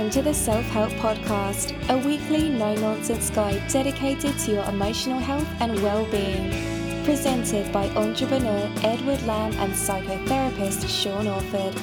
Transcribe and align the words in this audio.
Welcome 0.00 0.22
to 0.22 0.28
the 0.30 0.34
Self 0.34 0.64
Help 0.68 0.92
Podcast, 0.92 1.76
a 1.90 1.98
weekly 1.98 2.48
no 2.48 2.74
nonsense 2.76 3.28
guide 3.28 3.62
dedicated 3.68 4.38
to 4.38 4.52
your 4.52 4.64
emotional 4.64 5.18
health 5.18 5.46
and 5.60 5.78
well 5.82 6.06
being. 6.06 6.48
Presented 7.04 7.70
by 7.70 7.86
entrepreneur 7.90 8.66
Edward 8.82 9.20
Lamb 9.24 9.52
and 9.58 9.74
psychotherapist 9.74 10.88
Sean 10.88 11.26
Orford. 11.26 11.78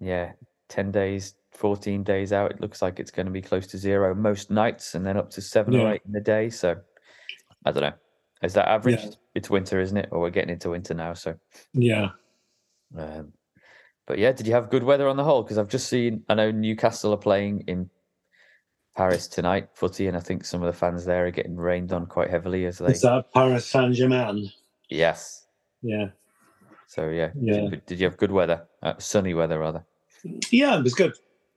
yeah, 0.01 0.33
ten 0.69 0.91
days, 0.91 1.35
fourteen 1.53 2.03
days 2.03 2.33
out. 2.33 2.53
It 2.53 2.61
looks 2.61 2.83
like 2.83 2.99
it's 2.99 3.11
going 3.11 3.27
to 3.27 3.33
be 3.33 3.43
close 3.43 3.67
to 3.69 3.79
zero 3.79 4.15
most 4.15 4.51
nights, 4.51 4.95
and 4.95 5.05
then 5.07 5.17
up 5.17 5.31
to 5.31 5.43
seven 5.43 5.75
or 5.77 5.93
eight 5.93 6.03
in 6.07 6.13
the 6.13 6.21
day. 6.21 6.51
So, 6.51 6.77
I 7.65 7.73
don't 7.73 7.83
know. 7.83 7.93
Is 8.43 8.55
that 8.55 8.69
average? 8.69 9.03
Yeah. 9.03 9.11
It's 9.35 9.51
winter, 9.51 9.81
isn't 9.81 9.97
it? 9.97 10.09
Or 10.13 10.21
we're 10.21 10.31
getting 10.31 10.51
into 10.51 10.71
winter 10.71 10.95
now. 10.95 11.15
So, 11.15 11.37
Yeah. 11.73 12.11
um, 12.97 13.33
but 14.07 14.19
yeah, 14.19 14.33
did 14.33 14.47
you 14.47 14.53
have 14.53 14.71
good 14.71 14.85
weather 14.85 15.09
on 15.09 15.17
the 15.17 15.25
whole? 15.25 15.43
Because 15.43 15.59
I've 15.59 15.69
just 15.69 15.89
seen. 15.89 16.23
I 16.29 16.35
know 16.35 16.51
Newcastle 16.51 17.13
are 17.13 17.19
playing 17.19 17.65
in 17.67 17.91
Paris 18.97 19.27
tonight, 19.27 19.69
footy, 19.75 20.07
and 20.07 20.17
I 20.17 20.21
think 20.21 20.45
some 20.45 20.63
of 20.63 20.67
the 20.67 20.79
fans 20.79 21.05
there 21.05 21.27
are 21.27 21.31
getting 21.31 21.57
rained 21.57 21.93
on 21.93 22.07
quite 22.07 22.31
heavily 22.31 22.67
as 22.67 22.79
they. 22.79 22.93
Is 22.93 23.03
that 23.03 23.33
Paris 23.33 23.67
Saint 23.67 23.95
Germain? 23.95 24.51
Yes. 24.89 25.47
Yeah. 25.83 26.07
So 26.87 27.09
yeah. 27.09 27.31
Yeah. 27.35 27.69
Did, 27.71 27.87
did 27.87 28.01
you 28.01 28.07
have 28.07 28.17
good 28.17 28.31
weather? 28.31 28.67
Uh, 28.83 28.95
sunny 28.99 29.35
weather 29.35 29.59
rather. 29.59 29.85
Yeah, 30.51 30.79
it 30.79 30.83
was 30.83 30.95
good. 30.95 31.15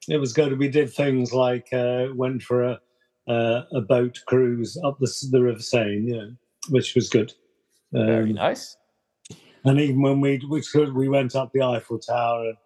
It 0.08 0.18
was 0.18 0.34
good. 0.34 0.58
We 0.58 0.70
did 0.70 0.92
things 0.92 1.34
like 1.34 1.68
uh, 1.72 2.08
went 2.16 2.42
for 2.42 2.64
a 2.64 2.80
uh, 3.28 3.64
a 3.74 3.82
boat 3.82 4.20
cruise 4.26 4.78
up 4.84 4.98
the 5.00 5.12
the 5.32 5.42
River 5.42 5.60
Seine, 5.62 6.02
you 6.02 6.18
know, 6.18 6.32
which 6.70 6.96
was 6.96 7.10
good. 7.10 7.34
Very 7.92 8.30
Um, 8.30 8.36
nice. 8.36 8.78
and 9.66 9.80
even 9.80 10.02
when 10.02 10.22
we 10.22 10.42
we 10.50 10.62
could, 10.62 10.94
we 10.94 11.08
went 11.10 11.36
up 11.36 11.52
the 11.54 11.62
Eiffel 11.64 12.00
Tower 12.00 12.46
and, 12.50 12.58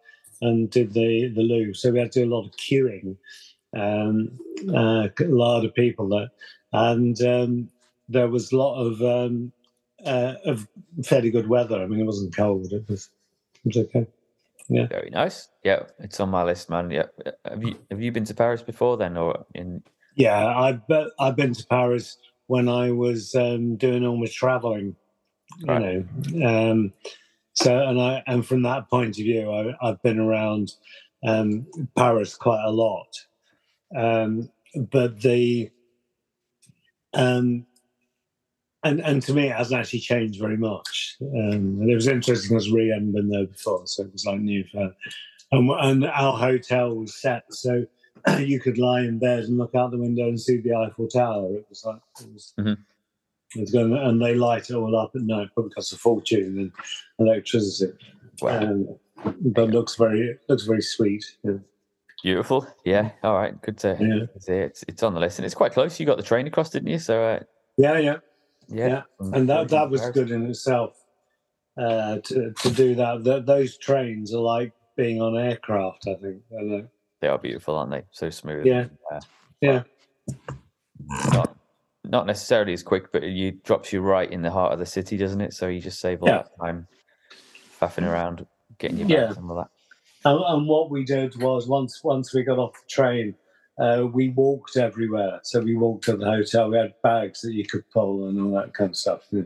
and 0.41 0.69
did 0.69 0.94
the 0.94 1.30
the 1.30 1.41
Louvre, 1.41 1.75
so 1.75 1.91
we 1.91 1.99
had 1.99 2.11
to 2.14 2.23
do 2.23 2.30
a 2.30 2.33
lot 2.36 2.45
of 2.45 2.52
queuing. 2.58 3.16
Um, 3.75 4.37
uh, 4.70 5.08
a 5.20 5.23
lot 5.26 5.65
of 5.65 5.73
people 5.73 6.08
there, 6.09 6.30
and 6.73 7.20
um, 7.21 7.70
there 8.09 8.27
was 8.27 8.52
a 8.52 8.58
lot 8.58 8.76
of 8.80 9.02
um, 9.02 9.52
uh, 10.05 10.36
of 10.45 10.67
fairly 11.03 11.32
good 11.32 11.48
weather. 11.48 11.82
I 11.82 11.87
mean, 11.87 11.99
it 12.02 12.05
wasn't 12.05 12.36
cold. 12.36 12.71
It 12.71 12.87
was 12.87 13.09
it 13.65 13.76
was 13.76 13.77
okay. 13.86 14.08
Yeah. 14.70 14.86
Very 14.87 15.09
nice. 15.09 15.49
Yeah, 15.64 15.83
it's 15.99 16.20
on 16.20 16.30
my 16.30 16.43
list, 16.43 16.70
man. 16.70 16.89
Yeah. 16.92 17.08
Have 17.45 17.64
you 17.64 17.76
have 17.89 18.02
you 18.02 18.11
been 18.11 18.26
to 18.26 18.33
Paris 18.33 18.61
before 18.61 18.95
then, 18.98 19.17
or 19.17 19.45
in? 19.55 19.83
Yeah, 20.15 20.45
I've 20.55 20.82
I've 21.20 21.36
been 21.36 21.53
to 21.53 21.65
Paris 21.65 22.17
when 22.53 22.69
I 22.69 22.91
was 22.91 23.33
um, 23.33 23.77
doing 23.77 24.05
all 24.05 24.15
my 24.15 24.27
traveling, 24.27 24.95
you 25.58 25.65
Right. 25.65 26.05
know. 26.36 26.71
Um, 26.71 26.93
so, 27.53 27.75
and 27.80 27.99
I 27.99 28.21
and 28.27 28.45
from 28.45 28.61
that 28.61 28.87
point 28.91 29.17
of 29.17 29.23
view, 29.23 29.49
I, 29.52 29.75
I've 29.81 30.02
been 30.03 30.19
around 30.19 30.73
um, 31.25 31.65
Paris 31.95 32.36
quite 32.36 32.64
a 32.64 32.69
lot. 32.69 33.08
Um, 33.97 34.52
but 34.75 35.19
the 35.21 35.71
um, 37.15 37.65
and 38.83 38.99
and 39.02 39.23
to 39.23 39.33
me, 39.33 39.47
it 39.47 39.55
hasn't 39.55 39.80
actually 39.80 40.02
changed 40.02 40.39
very 40.39 40.58
much. 40.58 41.15
Um, 41.23 41.81
and 41.81 41.89
it 41.89 41.95
was 41.95 42.08
interesting 42.08 42.55
because 42.55 42.71
Rie 42.71 42.89
hadn't 42.89 43.14
been 43.14 43.30
there 43.30 43.47
before, 43.47 43.87
so 43.87 44.03
it 44.03 44.14
was 44.14 44.25
like 44.27 44.41
new 44.41 44.64
for 44.71 44.77
her. 44.81 44.95
And, 45.52 45.71
and 45.71 46.05
our 46.05 46.37
hotel 46.37 46.95
was 46.95 47.20
set 47.20 47.45
so 47.49 47.85
you 48.39 48.60
could 48.60 48.78
lie 48.78 49.02
in 49.02 49.20
bed 49.20 49.44
and 49.45 49.58
look 49.58 49.76
out 49.76 49.92
the 49.92 49.98
window 49.98 50.28
and 50.28 50.39
see 50.39 50.58
the 50.58 50.73
Eiffel 50.76 51.08
Tower. 51.08 51.56
It 51.56 51.66
was 51.70 51.84
like 51.86 52.00
it 52.22 52.34
was, 52.34 52.54
Mhm. 52.60 52.78
it 53.56 53.60
was 53.61 53.72
going, 53.72 53.94
and 53.94 54.22
they 54.22 54.36
light 54.36 54.70
it 54.70 54.76
all 54.76 54.95
up 54.95 55.16
at 55.16 55.22
night, 55.22 55.50
probably 55.54 55.72
costs 55.72 55.92
a 55.92 55.98
fortune 55.98 56.58
and 56.60 56.72
electricity. 57.20 57.94
Wow. 58.42 58.60
Um, 58.62 59.00
but 59.42 59.70
looks 59.70 59.95
very 59.95 60.38
looks 60.50 60.64
very 60.64 60.82
sweet. 60.82 61.26
Yeah. 61.44 61.58
Beautiful. 62.23 62.66
Yeah. 62.86 63.12
All 63.23 63.36
right. 63.36 63.62
Good 63.62 63.78
to 63.80 63.98
Yeah. 64.00 64.26
to 64.39 64.52
hear. 64.54 64.64
It's 64.64 64.83
it's 64.88 65.04
on 65.04 65.14
the 65.14 65.20
list, 65.20 65.39
and 65.39 65.45
it's 65.45 65.56
quite 65.56 65.73
close. 65.73 66.00
You 66.00 66.06
got 66.06 66.17
the 66.17 66.23
train 66.23 66.48
across, 66.48 66.70
didn't 66.70 66.88
you? 66.89 67.00
So 67.00 67.22
uh, 67.22 67.39
yeah, 67.78 67.98
yeah, 67.98 68.17
yeah. 68.70 68.88
Yeah, 68.88 69.02
and 69.20 69.48
that 69.50 69.67
that 69.70 69.89
was 69.89 70.02
good 70.12 70.32
in 70.32 70.50
itself. 70.50 71.00
Uh, 71.78 72.20
to 72.20 72.54
to 72.54 72.70
do 72.70 72.95
that, 72.95 73.23
Th 73.26 73.45
those 73.45 73.78
trains 73.78 74.33
are 74.33 74.39
like 74.42 74.72
being 74.95 75.22
on 75.22 75.38
aircraft. 75.38 76.08
I 76.08 76.16
think. 76.16 76.42
I. 76.58 76.86
They 77.23 77.30
are 77.30 77.38
beautiful, 77.38 77.78
aren't 77.78 77.92
they? 77.92 78.04
So 78.11 78.30
smooth. 78.30 78.66
Yeah. 78.66 78.88
Uh, 79.10 79.22
Yeah. 79.61 79.84
Not 81.32 81.56
not 82.04 82.26
necessarily 82.28 82.73
as 82.73 82.84
quick, 82.84 83.14
but 83.14 83.23
it 83.23 83.64
drops 83.64 83.94
you 83.94 84.02
right 84.02 84.30
in 84.30 84.42
the 84.42 84.52
heart 84.52 84.73
of 84.73 84.80
the 84.80 84.86
city, 84.86 85.16
doesn't 85.16 85.39
it? 85.39 85.54
So 85.54 85.70
you 85.70 85.80
just 85.80 86.02
save 86.02 86.22
all 86.22 86.28
Yeah. 86.28 86.39
that 86.39 86.50
time 86.60 86.86
faffing 87.80 88.06
around, 88.06 88.45
getting 88.78 88.98
your 88.98 89.08
Yeah. 89.08 89.33
and 89.38 89.50
all 89.50 89.56
that. 89.56 89.70
And, 90.26 90.38
and 90.45 90.67
what 90.67 90.89
we 90.89 91.06
did 91.06 91.42
was 91.42 91.66
once 91.66 92.04
once 92.04 92.33
we 92.33 92.44
got 92.44 92.60
off 92.60 92.73
the 92.73 92.89
train, 92.89 93.36
uh, 93.78 94.06
we 94.12 94.28
walked 94.32 94.76
everywhere. 94.76 95.39
So 95.44 95.62
we 95.62 95.76
walked 95.78 96.04
to 96.06 96.17
the 96.17 96.26
hotel. 96.26 96.72
We 96.72 96.78
had 96.78 96.94
bags 97.04 97.39
that 97.44 97.54
you 97.54 97.66
could 97.66 97.89
pull 97.89 98.28
and 98.28 98.38
all 98.42 98.52
that 98.62 98.73
kind 98.73 98.89
of 98.89 98.98
stuff. 98.98 99.22
Yeah, 99.32 99.44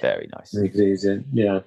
Very 0.00 0.26
nice. 0.34 0.54
make 0.54 0.74
it 0.74 0.80
easy. 0.82 1.22
Yeah. 1.34 1.60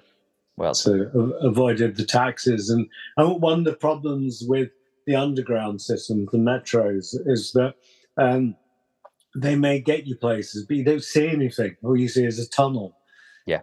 Well, 0.56 0.74
So 0.74 0.94
a- 1.14 1.46
avoided 1.46 1.94
the 1.94 2.04
taxes. 2.04 2.70
And, 2.70 2.88
and 3.16 3.40
one 3.40 3.60
of 3.60 3.64
the 3.66 3.76
problems 3.76 4.42
with 4.48 4.70
the 5.06 5.16
underground 5.16 5.80
system, 5.80 6.26
the 6.32 6.38
metros, 6.38 7.14
is 7.26 7.52
that 7.52 7.74
um, 8.16 8.56
they 9.36 9.56
may 9.56 9.80
get 9.80 10.06
you 10.06 10.16
places, 10.16 10.64
but 10.66 10.76
you 10.76 10.84
don't 10.84 11.02
see 11.02 11.28
anything. 11.28 11.76
All 11.82 11.96
you 11.96 12.08
see 12.08 12.24
is 12.24 12.38
a 12.38 12.48
tunnel. 12.48 12.96
Yeah. 13.46 13.60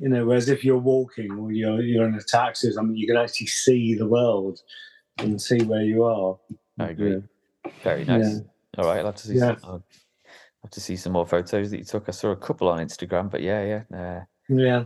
You 0.00 0.08
know, 0.08 0.24
whereas 0.24 0.48
if 0.48 0.64
you're 0.64 0.78
walking 0.78 1.32
or 1.32 1.52
you're, 1.52 1.82
you're 1.82 2.06
in 2.08 2.14
a 2.14 2.22
taxi, 2.22 2.70
I 2.78 2.82
mean, 2.82 2.96
you 2.96 3.06
can 3.06 3.16
actually 3.16 3.48
see 3.48 3.94
the 3.94 4.06
world 4.06 4.60
and 5.18 5.40
see 5.40 5.62
where 5.62 5.82
you 5.82 6.04
are. 6.04 6.38
I 6.78 6.88
agree. 6.90 7.10
Yeah. 7.64 7.70
Very 7.82 8.04
nice. 8.04 8.40
All 8.78 8.86
right, 8.86 9.00
I'll 9.00 9.06
have 9.06 9.16
to 9.16 9.26
see. 9.26 9.34
Yeah. 9.34 9.56
Some, 9.56 9.70
I'll 9.70 9.84
have 10.62 10.70
to 10.70 10.80
see 10.80 10.96
some 10.96 11.12
more 11.12 11.26
photos 11.26 11.70
that 11.70 11.78
you 11.78 11.84
took. 11.84 12.08
I 12.08 12.12
saw 12.12 12.30
a 12.30 12.36
couple 12.36 12.68
on 12.68 12.78
Instagram, 12.78 13.30
but 13.30 13.42
yeah, 13.42 13.82
yeah. 13.90 13.98
Uh, 13.98 14.24
Yeah. 14.48 14.84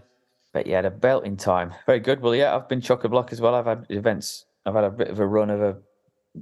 but 0.53 0.67
yeah, 0.67 0.83
the 0.83 0.91
belting 0.91 1.37
time. 1.37 1.73
Very 1.87 2.01
good. 2.01 2.21
Well, 2.21 2.35
yeah, 2.35 2.57
I've 2.57 2.69
been 2.69 2.81
chock 2.81 3.05
a 3.05 3.09
block 3.09 3.33
as 3.33 3.41
well. 3.41 3.55
I've 3.55 3.67
had 3.67 3.87
events. 3.91 4.47
I've 4.67 4.75
had 4.75 4.85
a 4.85 4.91
bit 4.91 5.09
of 5.09 5.21
a 5.21 5.27
run 5.27 5.51
of 5.51 5.61
a, 5.61 5.77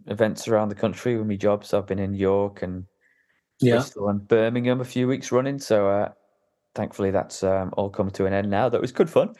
events 0.06 0.48
around 0.48 0.68
the 0.68 0.74
country 0.74 1.16
with 1.16 1.26
my 1.26 1.36
jobs. 1.36 1.74
I've 1.74 1.86
been 1.86 1.98
in 1.98 2.14
York 2.14 2.62
and 2.62 2.84
Yeah. 3.60 3.74
Bristol 3.74 4.08
and 4.08 4.26
Birmingham 4.26 4.80
a 4.80 4.84
few 4.84 5.08
weeks 5.08 5.32
running. 5.32 5.58
So 5.58 5.88
uh, 5.88 6.12
thankfully 6.74 7.10
that's 7.10 7.42
um, 7.42 7.72
all 7.76 7.90
come 7.90 8.10
to 8.12 8.26
an 8.26 8.32
end 8.32 8.50
now. 8.50 8.68
That 8.68 8.80
was 8.80 8.92
good 8.92 9.10
fun. 9.10 9.34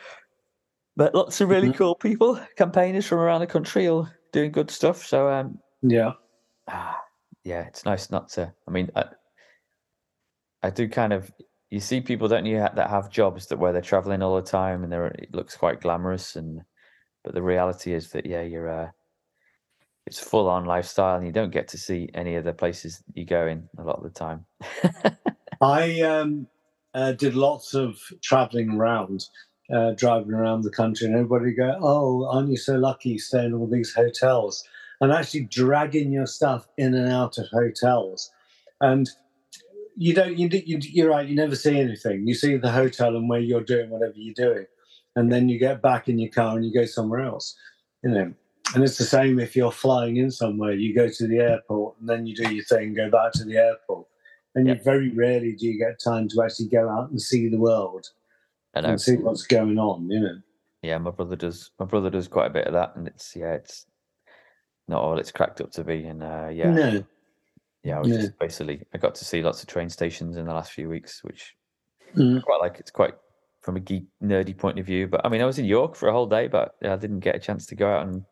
But 0.97 1.14
lots 1.14 1.41
of 1.41 1.49
really 1.49 1.69
Mhm. 1.69 1.76
cool 1.76 1.94
people, 1.94 2.38
campaigners 2.56 3.06
from 3.06 3.20
around 3.20 3.41
the 3.41 3.47
country, 3.47 3.87
all 3.88 4.08
doing 4.32 4.52
good 4.52 4.70
stuff. 4.70 5.06
So 5.06 5.29
um, 5.29 5.58
Yeah. 5.82 6.12
ah, 6.69 7.00
yeah, 7.44 7.62
it's 7.62 7.85
nice 7.85 8.11
not 8.11 8.29
to. 8.31 8.53
I 8.67 8.70
mean, 8.70 8.91
I, 8.96 9.05
I 10.62 10.70
do 10.70 10.88
kind 10.88 11.12
of. 11.12 11.31
You 11.70 11.79
see 11.79 12.00
people, 12.00 12.26
don't 12.26 12.46
you, 12.46 12.58
that 12.58 12.91
have 12.91 13.11
jobs 13.11 13.46
that 13.46 13.58
where 13.58 13.73
they're 13.73 13.81
traveling 13.81 14.23
all 14.23 14.35
the 14.35 14.43
time 14.43 14.82
and 14.82 14.93
they're 14.93 15.06
it 15.06 15.32
looks 15.32 15.56
quite 15.56 15.81
glamorous, 15.81 16.35
and 16.35 16.61
but 17.23 17.32
the 17.32 17.43
reality 17.43 17.94
is 17.94 18.11
that 18.11 18.26
yeah, 18.26 18.43
you're 18.43 18.69
uh, 18.69 18.91
it's 20.11 20.19
full 20.19 20.49
on 20.49 20.65
lifestyle, 20.65 21.17
and 21.17 21.25
you 21.25 21.31
don't 21.31 21.53
get 21.53 21.69
to 21.69 21.79
see 21.79 22.11
any 22.15 22.35
of 22.35 22.43
the 22.43 22.53
places 22.53 23.01
you 23.15 23.25
go 23.25 23.47
in 23.47 23.69
a 23.79 23.85
lot 23.85 23.99
of 23.99 24.03
the 24.03 24.11
time. 24.11 24.45
I 25.61 26.01
um, 26.01 26.49
uh, 26.95 27.12
did 27.12 27.37
lots 27.37 27.75
of 27.75 27.97
traveling 28.21 28.73
around 28.73 29.27
uh, 29.73 29.93
driving 29.93 30.33
around 30.33 30.62
the 30.62 30.71
country, 30.71 31.07
and 31.07 31.15
everybody 31.15 31.53
go, 31.53 31.79
"Oh, 31.81 32.27
aren't 32.29 32.51
you 32.51 32.57
so 32.57 32.75
lucky? 32.75 33.11
You 33.11 33.19
stay 33.21 33.45
in 33.45 33.55
all 33.55 33.69
these 33.69 33.95
hotels." 33.95 34.65
And 35.01 35.12
actually 35.12 35.43
dragging 35.43 36.11
your 36.11 36.27
stuff 36.27 36.67
in 36.77 36.93
and 36.93 37.11
out 37.11 37.39
of 37.39 37.47
hotels, 37.53 38.33
and 38.81 39.09
you 39.97 40.13
don't. 40.13 40.37
You, 40.37 40.49
you 40.53 40.79
you're 40.81 41.11
right. 41.11 41.29
You 41.29 41.37
never 41.37 41.55
see 41.55 41.79
anything. 41.79 42.27
You 42.27 42.35
see 42.35 42.56
the 42.56 42.73
hotel 42.73 43.15
and 43.15 43.29
where 43.29 43.39
you're 43.39 43.63
doing 43.63 43.91
whatever 43.91 44.15
you're 44.17 44.35
doing, 44.35 44.67
and 45.15 45.31
then 45.31 45.49
you 45.49 45.61
get 45.61 45.83
back 45.83 46.09
in 46.09 46.19
your 46.19 46.33
car 46.33 46.56
and 46.56 46.67
you 46.67 46.75
go 46.75 46.85
somewhere 46.85 47.21
else. 47.21 47.55
You 48.03 48.11
know, 48.11 48.35
and 48.75 48.84
it's 48.84 48.99
the 48.99 49.05
same 49.05 49.38
if 49.38 49.56
you're 49.56 49.72
flying 49.72 50.17
in 50.17 50.31
somewhere. 50.31 50.72
You 50.72 50.94
go 50.94 51.08
to 51.08 51.26
the 51.26 51.38
airport 51.38 51.96
and 52.00 52.08
then 52.08 52.26
you 52.26 52.34
do 52.34 52.55
your 52.55 52.64
thing, 52.64 52.94
go 52.94 53.11
back 53.11 53.32
to 53.32 53.44
the 53.44 53.56
airport, 53.56 54.06
and 54.55 54.67
yep. 54.67 54.78
you 54.78 54.84
very 54.84 55.11
rarely 55.11 55.55
do 55.55 55.67
you 55.67 55.78
get 55.78 56.00
time 56.02 56.28
to 56.28 56.43
actually 56.43 56.69
go 56.69 56.88
out 56.88 57.11
and 57.11 57.20
see 57.20 57.49
the 57.49 57.58
world 57.58 58.06
and 58.75 59.00
see 59.00 59.17
what's 59.17 59.46
going 59.46 59.78
on. 59.78 60.08
You 60.11 60.20
know. 60.20 60.38
Yeah, 60.82 60.99
my 60.99 61.11
brother 61.11 61.37
does. 61.37 61.70
My 61.78 61.87
brother 61.87 62.11
does 62.11 62.28
quite 62.28 62.46
a 62.46 62.55
bit 62.55 62.67
of 62.67 62.72
that, 62.72 62.96
and 62.96 63.06
it's 63.06 63.34
yeah, 63.37 63.55
it's 63.55 63.87
not 64.88 65.02
all 65.02 65.19
it's 65.19 65.32
cracked 65.32 65.61
up 65.61 65.70
to 65.72 65.84
be. 65.84 66.05
And 66.05 66.22
uh, 66.22 66.49
yeah, 66.52 66.70
no. 66.70 67.05
yeah, 67.82 67.96
I 67.96 68.00
was 68.00 68.08
just 68.08 68.38
basically 68.38 68.82
I 68.94 68.99
got 68.99 69.14
to 69.17 69.25
see 69.25 69.43
lots 69.43 69.62
of 69.62 69.69
train 69.69 69.88
stations 69.88 70.37
in 70.37 70.46
the 70.46 70.55
last 70.55 70.72
few 70.72 70.88
weeks, 70.88 71.22
which 71.22 71.55
mm. 72.17 72.38
I 72.38 72.40
quite 72.40 72.61
like. 72.61 72.76
It's 72.78 72.90
quite 72.90 73.14
from 73.61 73.76
a 73.76 73.81
geek 73.81 74.05
nerdy 74.22 74.56
point 74.56 74.78
of 74.78 74.87
view. 74.87 75.06
But 75.06 75.20
I 75.25 75.28
mean, 75.28 75.43
I 75.43 75.46
was 75.46 75.58
in 75.58 75.67
York 75.67 75.96
for 75.96 76.08
a 76.08 76.12
whole 76.12 76.26
day, 76.26 76.49
but 76.49 76.76
I 76.82 76.96
didn't 76.96 77.20
get 77.20 77.37
a 77.37 77.40
chance 77.40 77.67
to 77.67 77.75
go 77.75 77.90
out 77.90 78.06
and 78.06 78.25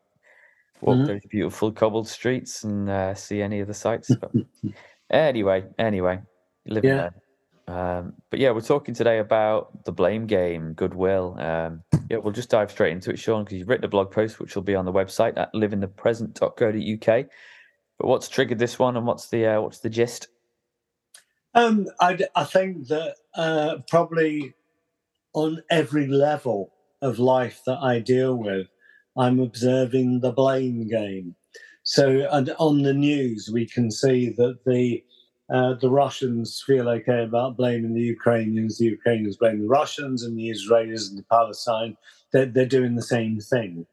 walk 0.81 0.97
mm-hmm. 0.97 1.05
those 1.05 1.21
beautiful 1.29 1.71
cobbled 1.71 2.07
streets 2.07 2.63
and 2.63 2.89
uh, 2.89 3.13
see 3.13 3.41
any 3.41 3.59
of 3.59 3.67
the 3.67 3.73
sights. 3.73 4.11
But 4.15 4.31
anyway, 5.11 5.65
anyway, 5.77 6.21
living 6.65 6.89
yeah. 6.89 7.09
there. 7.09 7.13
Um, 7.69 8.13
but 8.31 8.39
yeah, 8.39 8.49
we're 8.49 8.61
talking 8.61 8.95
today 8.95 9.19
about 9.19 9.85
the 9.85 9.91
blame 9.91 10.25
game, 10.25 10.73
goodwill. 10.73 11.35
Um, 11.39 11.83
yeah, 12.09 12.17
we'll 12.17 12.33
just 12.33 12.49
dive 12.49 12.71
straight 12.71 12.93
into 12.93 13.11
it, 13.11 13.19
Sean, 13.19 13.43
because 13.43 13.59
you've 13.59 13.69
written 13.69 13.85
a 13.85 13.89
blog 13.89 14.09
post 14.11 14.39
which 14.39 14.55
will 14.55 14.63
be 14.63 14.73
on 14.73 14.85
the 14.85 14.91
website 14.91 15.37
at 15.37 15.53
liveinthepresent.co.uk. 15.53 17.25
But 17.99 18.07
what's 18.07 18.29
triggered 18.29 18.57
this 18.57 18.79
one, 18.79 18.97
and 18.97 19.05
what's 19.05 19.29
the 19.29 19.45
uh, 19.45 19.61
what's 19.61 19.79
the 19.79 19.89
gist? 19.89 20.29
Um, 21.53 21.87
I, 21.99 22.17
I 22.35 22.43
think 22.43 22.87
that 22.87 23.15
uh, 23.35 23.77
probably 23.87 24.53
on 25.33 25.61
every 25.69 26.07
level 26.07 26.73
of 27.01 27.19
life 27.19 27.61
that 27.65 27.77
I 27.79 27.99
deal 27.99 28.35
with, 28.35 28.67
I'm 29.17 29.39
observing 29.39 30.19
the 30.19 30.31
blame 30.31 30.87
game. 30.87 31.35
So, 31.83 32.27
and 32.31 32.53
on 32.59 32.83
the 32.83 32.93
news, 32.93 33.49
we 33.51 33.65
can 33.65 33.91
see 33.91 34.29
that 34.29 34.59
the 34.65 35.03
uh, 35.51 35.73
the 35.73 35.89
Russians 35.89 36.63
feel 36.65 36.87
okay 36.87 37.23
about 37.23 37.57
blaming 37.57 37.95
the 37.95 38.01
Ukrainians, 38.01 38.77
the 38.77 38.85
Ukrainians 38.85 39.37
blame 39.37 39.61
the 39.61 39.67
Russians, 39.67 40.23
and 40.23 40.37
the 40.37 40.49
Israelis 40.51 41.09
and 41.09 41.17
the 41.17 41.23
Palestine. 41.23 41.97
They're, 42.31 42.45
they're 42.45 42.67
doing 42.67 42.93
the 42.93 43.01
same 43.01 43.39
thing 43.39 43.87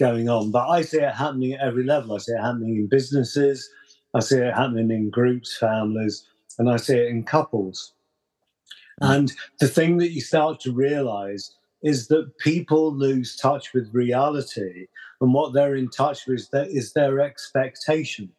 going 0.00 0.28
on. 0.28 0.50
But 0.50 0.68
I 0.68 0.82
see 0.82 0.98
it 0.98 1.14
happening 1.14 1.52
at 1.52 1.60
every 1.60 1.84
level. 1.84 2.16
I 2.16 2.18
see 2.18 2.32
it 2.32 2.40
happening 2.40 2.76
in 2.76 2.88
businesses, 2.88 3.70
I 4.14 4.20
see 4.20 4.38
it 4.38 4.54
happening 4.54 4.90
in 4.90 5.10
groups, 5.10 5.56
families, 5.56 6.26
and 6.58 6.68
I 6.68 6.76
see 6.76 6.96
it 6.96 7.08
in 7.08 7.22
couples. 7.22 7.92
And 9.00 9.32
the 9.60 9.68
thing 9.68 9.98
that 9.98 10.12
you 10.12 10.22
start 10.22 10.58
to 10.60 10.72
realize 10.72 11.54
is 11.82 12.08
that 12.08 12.36
people 12.38 12.94
lose 12.94 13.36
touch 13.36 13.72
with 13.72 13.92
reality, 13.92 14.86
and 15.20 15.32
what 15.32 15.52
they're 15.52 15.76
in 15.76 15.90
touch 15.90 16.26
with 16.26 16.48
is 16.52 16.92
their 16.92 17.20
expectation. 17.20 18.30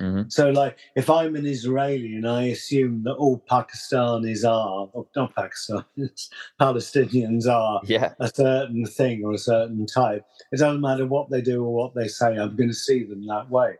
Mm-hmm. 0.00 0.28
So, 0.28 0.50
like, 0.50 0.78
if 0.96 1.08
I'm 1.08 1.36
an 1.36 1.46
Israeli 1.46 2.16
and 2.16 2.28
I 2.28 2.44
assume 2.44 3.04
that 3.04 3.14
all 3.14 3.44
Pakistanis 3.48 4.44
are, 4.44 4.88
or 4.92 5.06
not 5.14 5.34
Pakistanis, 5.36 6.30
Palestinians 6.60 7.46
are 7.46 7.80
yeah. 7.84 8.14
a 8.18 8.28
certain 8.28 8.86
thing 8.86 9.24
or 9.24 9.32
a 9.32 9.38
certain 9.38 9.86
type, 9.86 10.24
it 10.52 10.58
doesn't 10.58 10.80
matter 10.80 11.06
what 11.06 11.30
they 11.30 11.40
do 11.40 11.64
or 11.64 11.72
what 11.72 11.94
they 11.94 12.08
say, 12.08 12.36
I'm 12.36 12.56
going 12.56 12.70
to 12.70 12.74
see 12.74 13.04
them 13.04 13.26
that 13.28 13.48
way. 13.48 13.74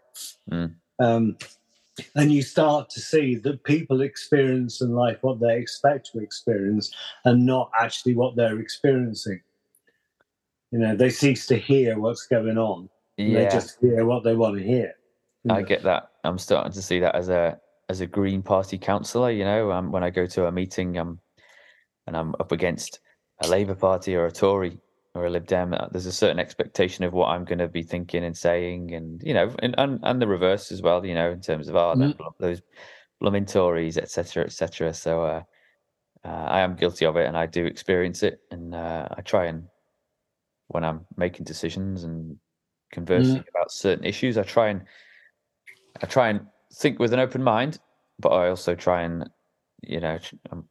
Mm. 0.51 0.75
Um, 1.01 1.37
and 2.15 2.33
you 2.33 2.43
start 2.43 2.91
to 2.91 3.01
see 3.01 3.37
that 3.37 3.65
people 3.65 4.01
experience 4.01 4.81
in 4.81 4.93
life 4.93 5.19
what 5.23 5.41
they 5.41 5.57
expect 5.57 6.11
to 6.13 6.21
experience 6.21 6.93
and 7.25 7.47
not 7.47 7.71
actually 7.79 8.15
what 8.15 8.37
they're 8.37 8.59
experiencing. 8.59 9.41
You 10.71 10.81
know, 10.81 10.97
they 10.97 11.11
cease 11.11 11.47
to 11.47 11.57
hear 11.57 11.99
what's 11.99 12.27
going 12.27 12.59
on. 12.59 12.89
Yeah. 13.17 13.45
They 13.45 13.49
just 13.51 13.79
hear 13.81 14.05
what 14.05 14.25
they 14.25 14.35
want 14.35 14.57
to 14.57 14.63
hear. 14.63 14.95
I 15.49 15.63
get 15.63 15.83
that. 15.85 16.11
I'm 16.25 16.39
starting 16.39 16.73
to 16.73 16.83
see 16.83 17.01
that 17.01 17.15
as 17.15 17.29
a 17.29 17.59
as 17.89 18.01
a 18.01 18.07
Green 18.07 18.43
Party 18.43 18.79
councillor. 18.79 19.31
You 19.31 19.45
know, 19.45 19.71
um, 19.73 19.93
when 19.93 20.03
I 20.03 20.11
go 20.11 20.27
to 20.27 20.47
a 20.47 20.53
meeting, 20.53 20.99
um, 20.99 21.21
and 22.07 22.17
I'm 22.17 22.35
up 22.41 22.51
against 22.51 23.01
a 23.43 23.49
Labour 23.49 23.75
Party 23.75 24.17
or 24.17 24.27
a 24.27 24.33
Tory 24.33 24.79
or 25.15 25.27
a 25.27 25.31
Lib 25.31 25.47
Dem, 25.47 25.73
uh, 25.73 25.87
there's 25.93 26.07
a 26.07 26.13
certain 26.13 26.41
expectation 26.41 27.05
of 27.05 27.13
what 27.13 27.29
I'm 27.29 27.45
going 27.45 27.61
to 27.61 27.69
be 27.69 27.83
thinking 27.83 28.25
and 28.25 28.37
saying, 28.37 28.93
and 28.93 29.23
you 29.23 29.33
know, 29.33 29.55
and 29.61 29.75
and, 29.79 30.01
and 30.03 30.21
the 30.21 30.27
reverse 30.27 30.73
as 30.73 30.83
well. 30.83 31.05
You 31.07 31.15
know, 31.15 31.31
in 31.31 31.41
terms 31.41 31.69
of 31.69 31.77
oh, 31.77 31.95
mm. 31.97 32.17
those 32.41 32.61
blooming 33.21 33.47
Tories, 33.47 33.97
etc., 33.97 34.45
etc. 34.45 34.93
So 34.93 35.23
uh, 35.23 35.43
uh, 36.25 36.29
I 36.29 36.61
am 36.61 36.75
guilty 36.75 37.07
of 37.07 37.17
it, 37.17 37.27
and 37.27 37.37
I 37.37 37.47
do 37.47 37.65
experience 37.65 38.23
it, 38.23 38.41
and 38.51 38.75
uh, 38.75 39.09
I 39.17 39.21
try 39.21 39.47
and 39.47 39.65
when 40.69 40.85
I'm 40.85 41.07
making 41.17 41.45
decisions 41.45 42.05
and 42.05 42.37
conversing 42.91 43.37
mm. 43.37 43.49
about 43.49 43.71
certain 43.71 44.05
issues, 44.05 44.37
I 44.37 44.43
try 44.43 44.69
and 44.69 44.83
I 46.03 46.07
try 46.07 46.29
and 46.29 46.41
think 46.75 46.99
with 46.99 47.13
an 47.13 47.21
open 47.21 47.43
mind, 47.43 47.79
but 48.19 48.31
I 48.31 48.49
also 48.49 48.75
try 48.75 49.03
and 49.03 49.31
you 49.83 50.01
know 50.01 50.19
um, 50.51 50.69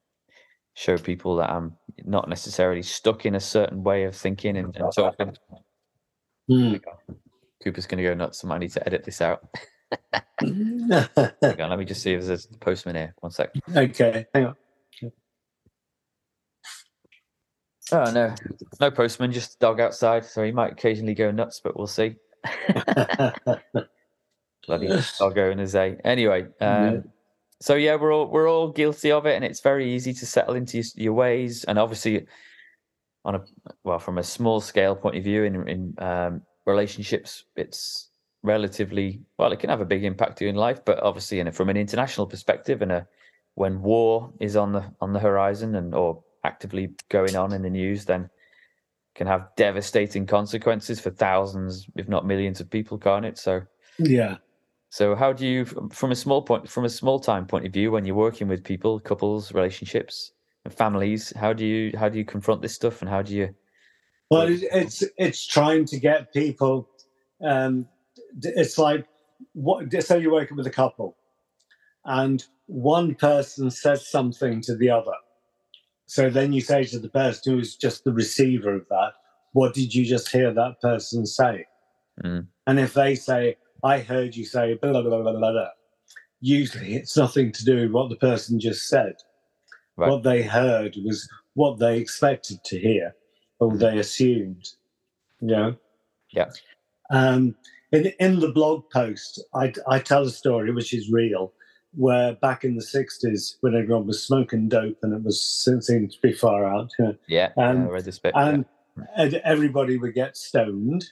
show 0.74 0.98
people 0.98 1.38
that 1.38 1.50
I'm 1.50 1.78
not 2.06 2.30
necessarily 2.30 2.81
stuck 2.81 3.25
in 3.25 3.36
a 3.36 3.40
certain 3.40 3.84
way 3.84 4.04
of 4.04 4.16
thinking 4.16 4.57
and, 4.57 4.75
and 4.75 4.92
talking. 4.94 5.36
Mm. 6.50 6.81
Cooper's 7.63 7.88
going 7.88 7.98
to 7.98 8.10
go 8.10 8.13
nuts. 8.13 8.44
I 8.44 8.57
need 8.57 8.72
to 8.72 8.86
edit 8.86 9.04
this 9.04 9.22
out. 9.22 9.48
hang 10.40 11.62
on, 11.62 11.69
let 11.69 11.80
me 11.80 11.86
just 11.86 12.01
see 12.01 12.13
if 12.13 12.25
there's 12.25 12.45
a 12.45 12.57
postman 12.57 12.95
here. 12.95 13.13
One 13.19 13.31
sec. 13.31 13.51
Okay, 13.75 14.25
hang 14.34 14.48
on. 14.48 14.56
Oh 17.92 18.12
no, 18.12 18.34
no 18.80 18.92
postman, 18.92 19.31
just 19.31 19.60
dog 19.60 19.80
outside. 19.80 20.25
So 20.25 20.44
he 20.44 20.51
might 20.51 20.72
occasionally 20.72 21.13
go 21.13 21.30
nuts, 21.31 21.62
but 21.63 21.78
we'll 21.78 21.86
see. 21.88 22.16
Bloody 24.66 24.89
doggo 25.19 25.51
in 25.51 25.60
his 25.60 25.75
a. 25.75 25.98
Anyway, 26.04 26.48
um, 26.62 27.04
so 27.61 27.75
yeah, 27.75 27.95
we're 27.95 28.13
all 28.13 28.27
we're 28.27 28.50
all 28.50 28.69
guilty 28.69 29.11
of 29.11 29.25
it, 29.25 29.35
and 29.35 29.45
it's 29.45 29.61
very 29.61 29.94
easy 29.94 30.13
to 30.13 30.25
settle 30.25 30.55
into 30.55 30.77
your, 30.77 30.85
your 30.95 31.13
ways. 31.13 31.63
And 31.63 31.79
obviously, 31.79 32.25
on 33.25 33.35
a 33.35 33.41
well, 33.83 34.00
from 34.00 34.17
a 34.17 34.23
small 34.23 34.61
scale 34.61 34.95
point 34.95 35.17
of 35.17 35.24
view, 35.24 35.43
in 35.43 35.67
in 35.67 35.95
um, 35.98 36.41
relationships, 36.65 37.45
it's 37.55 38.10
relatively 38.43 39.22
well. 39.38 39.51
It 39.51 39.60
can 39.60 39.69
have 39.69 39.81
a 39.81 39.86
big 39.86 40.03
impact 40.03 40.41
in 40.41 40.55
life, 40.55 40.83
but 40.86 41.01
obviously, 41.01 41.39
in 41.39 41.48
a, 41.48 41.51
from 41.51 41.69
an 41.69 41.77
international 41.77 42.27
perspective, 42.27 42.81
and 42.81 42.91
a 42.91 43.07
when 43.55 43.81
war 43.81 44.33
is 44.39 44.55
on 44.55 44.72
the 44.72 44.83
on 45.00 45.13
the 45.13 45.19
horizon 45.19 45.75
and 45.75 45.93
or 45.93 46.24
actively 46.43 46.89
going 47.10 47.36
on 47.36 47.53
in 47.53 47.62
the 47.62 47.69
news, 47.69 48.05
then 48.05 48.29
can 49.15 49.27
have 49.27 49.48
devastating 49.55 50.25
consequences 50.25 51.00
for 51.00 51.12
thousands, 51.12 51.88
if 51.95 52.07
not 52.07 52.25
millions, 52.25 52.60
of 52.60 52.69
people, 52.69 52.98
can't 52.98 53.25
it? 53.25 53.38
So 53.38 53.62
yeah, 54.00 54.38
so 54.93 55.15
how 55.15 55.33
do 55.33 55.47
you, 55.47 55.65
from 55.65 56.12
a 56.12 56.15
small 56.15 56.43
point, 56.43 56.69
from 56.69 56.85
a 56.85 56.89
small 56.89 57.17
time 57.17 57.47
point 57.47 57.65
of 57.65 57.73
view, 57.73 57.89
when 57.89 58.05
you're 58.05 58.15
working 58.15 58.47
with 58.47 58.63
people, 58.63 59.00
couples, 59.00 59.51
relationships, 59.51 60.33
and 60.65 60.71
families, 60.71 61.33
how 61.35 61.51
do 61.51 61.65
you 61.65 61.97
how 61.97 62.09
do 62.09 62.19
you 62.19 62.23
confront 62.23 62.62
this 62.62 62.75
stuff, 62.75 63.01
and 63.01 63.09
how 63.09 63.23
do 63.23 63.33
you? 63.33 63.55
Well, 64.29 64.47
it's 64.51 65.03
it's 65.17 65.47
trying 65.47 65.85
to 65.85 66.00
get 66.00 66.31
people. 66.31 66.88
Um, 67.43 67.88
it's 68.43 68.77
like 68.77 69.07
what. 69.53 69.91
So 70.03 70.15
you're 70.15 70.31
working 70.31 70.57
with 70.57 70.67
a 70.67 70.77
couple, 70.83 71.17
and 72.05 72.45
one 72.67 73.15
person 73.15 73.71
says 73.71 74.07
something 74.07 74.62
to 74.62 74.75
the 74.75 74.91
other. 74.91 75.17
So 76.05 76.29
then 76.29 76.53
you 76.53 76.62
say 76.62 76.83
to 76.83 77.00
the 77.00 77.09
person 77.09 77.53
who's 77.53 77.75
just 77.75 78.03
the 78.03 78.13
receiver 78.13 78.75
of 78.75 78.88
that, 78.89 79.13
"What 79.53 79.73
did 79.73 79.95
you 79.95 80.05
just 80.05 80.29
hear 80.29 80.53
that 80.53 80.79
person 80.81 81.25
say?" 81.25 81.65
Mm. 82.23 82.45
And 82.67 82.79
if 82.79 82.93
they 82.93 83.15
say, 83.15 83.57
I 83.84 84.00
heard 84.00 84.36
you 84.36 84.46
say 84.46 84.75
blah, 84.75 84.92
blah, 84.92 85.02
blah, 85.02 85.22
blah, 85.22 85.52
blah. 85.52 85.68
Usually 86.40 86.96
it's 86.96 87.18
nothing 87.18 87.52
to 87.52 87.66
do 87.66 87.84
with 87.84 87.92
what 87.92 88.10
the 88.10 88.16
person 88.16 88.60
just 88.60 88.88
said. 88.88 89.16
Right. 89.96 90.10
What 90.10 90.24
they 90.24 90.42
heard 90.42 90.96
was 91.06 91.30
what 91.54 91.80
they 91.80 92.00
expected 92.00 92.63
to 92.66 92.80
hear 92.80 93.16
or 93.60 93.70
mm-hmm. 93.70 93.78
they 93.78 93.98
assumed. 94.00 94.70
You 95.42 95.48
know? 95.48 95.75
Yeah. 96.32 96.50
Um, 97.12 97.56
in, 97.92 98.12
in 98.20 98.40
the 98.40 98.52
blog 98.52 98.90
post, 98.90 99.42
I, 99.54 99.74
I 99.88 100.00
tell 100.00 100.24
a 100.24 100.32
story 100.32 100.72
which 100.72 100.94
is 100.94 101.12
real, 101.12 101.54
where 101.94 102.34
back 102.34 102.63
in 102.63 102.75
the 102.75 102.84
60s, 102.84 103.58
when 103.62 103.75
everyone 103.75 104.08
was 104.08 104.25
smoking 104.25 104.68
dope 104.68 104.98
and 105.04 105.13
it 105.13 105.24
was 105.24 105.44
seemed 105.82 106.12
to 106.12 106.22
be 106.22 106.34
far 106.34 106.66
out. 106.66 106.90
You 106.98 107.06
know, 107.06 107.16
yeah, 107.28 107.52
and, 107.56 107.84
I 107.84 107.88
read 107.88 108.06
this 108.06 108.18
bit. 108.18 108.34
And, 108.36 108.66
yeah. 108.98 109.04
and 109.16 109.34
everybody 109.46 109.98
would 109.98 110.16
get 110.16 110.36
stoned, 110.38 111.06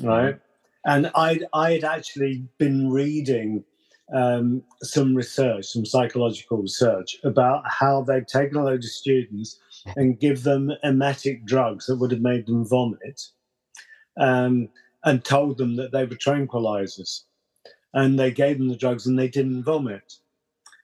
right? 0.00 0.38
And 0.86 1.10
I'd 1.14 1.44
I'd 1.52 1.84
actually 1.84 2.46
been 2.58 2.90
reading 2.90 3.64
um, 4.14 4.62
some 4.82 5.14
research, 5.14 5.66
some 5.66 5.84
psychological 5.84 6.58
research 6.58 7.16
about 7.24 7.62
how 7.66 8.02
they've 8.02 8.26
taken 8.26 8.56
a 8.56 8.64
load 8.64 8.78
of 8.78 8.84
students 8.84 9.58
and 9.96 10.18
give 10.18 10.44
them 10.44 10.72
emetic 10.82 11.44
drugs 11.44 11.86
that 11.86 11.96
would 11.96 12.10
have 12.10 12.22
made 12.22 12.46
them 12.46 12.66
vomit, 12.66 13.20
um, 14.18 14.68
and 15.04 15.24
told 15.24 15.58
them 15.58 15.76
that 15.76 15.92
they 15.92 16.04
were 16.04 16.16
tranquilizers, 16.16 17.22
and 17.92 18.18
they 18.18 18.30
gave 18.30 18.58
them 18.58 18.68
the 18.68 18.76
drugs 18.76 19.06
and 19.06 19.18
they 19.18 19.28
didn't 19.28 19.64
vomit. 19.64 20.14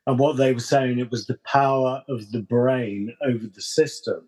And 0.07 0.19
what 0.19 0.37
they 0.37 0.53
were 0.53 0.61
saying 0.61 0.99
it 0.99 1.11
was 1.11 1.27
the 1.27 1.39
power 1.47 2.03
of 2.09 2.31
the 2.31 2.43
brain 2.43 3.17
over 3.25 3.47
the 3.47 3.63
system 3.63 4.27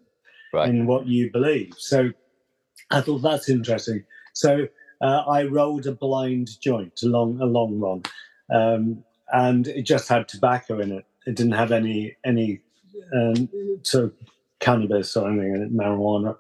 Right. 0.52 0.70
in 0.70 0.86
what 0.86 1.06
you 1.06 1.30
believe. 1.30 1.74
So 1.76 2.12
I 2.90 3.02
thought 3.02 3.18
that's 3.18 3.50
interesting. 3.50 4.04
So 4.32 4.68
uh, 5.00 5.22
I 5.26 5.44
rolled 5.44 5.86
a 5.86 5.92
blind 5.92 6.60
joint, 6.60 7.02
a 7.02 7.06
long, 7.06 7.40
a 7.40 7.44
long 7.44 7.80
one, 7.80 8.02
um, 8.52 9.04
and 9.32 9.66
it 9.68 9.82
just 9.82 10.08
had 10.08 10.28
tobacco 10.28 10.80
in 10.80 10.92
it. 10.92 11.04
It 11.26 11.34
didn't 11.34 11.52
have 11.52 11.72
any 11.72 12.16
any 12.24 12.60
um, 13.14 13.48
sort 13.82 14.04
of 14.04 14.12
cannabis 14.60 15.16
or 15.16 15.28
anything 15.28 15.54
in 15.54 15.62
it, 15.62 15.76
marijuana, 15.76 16.36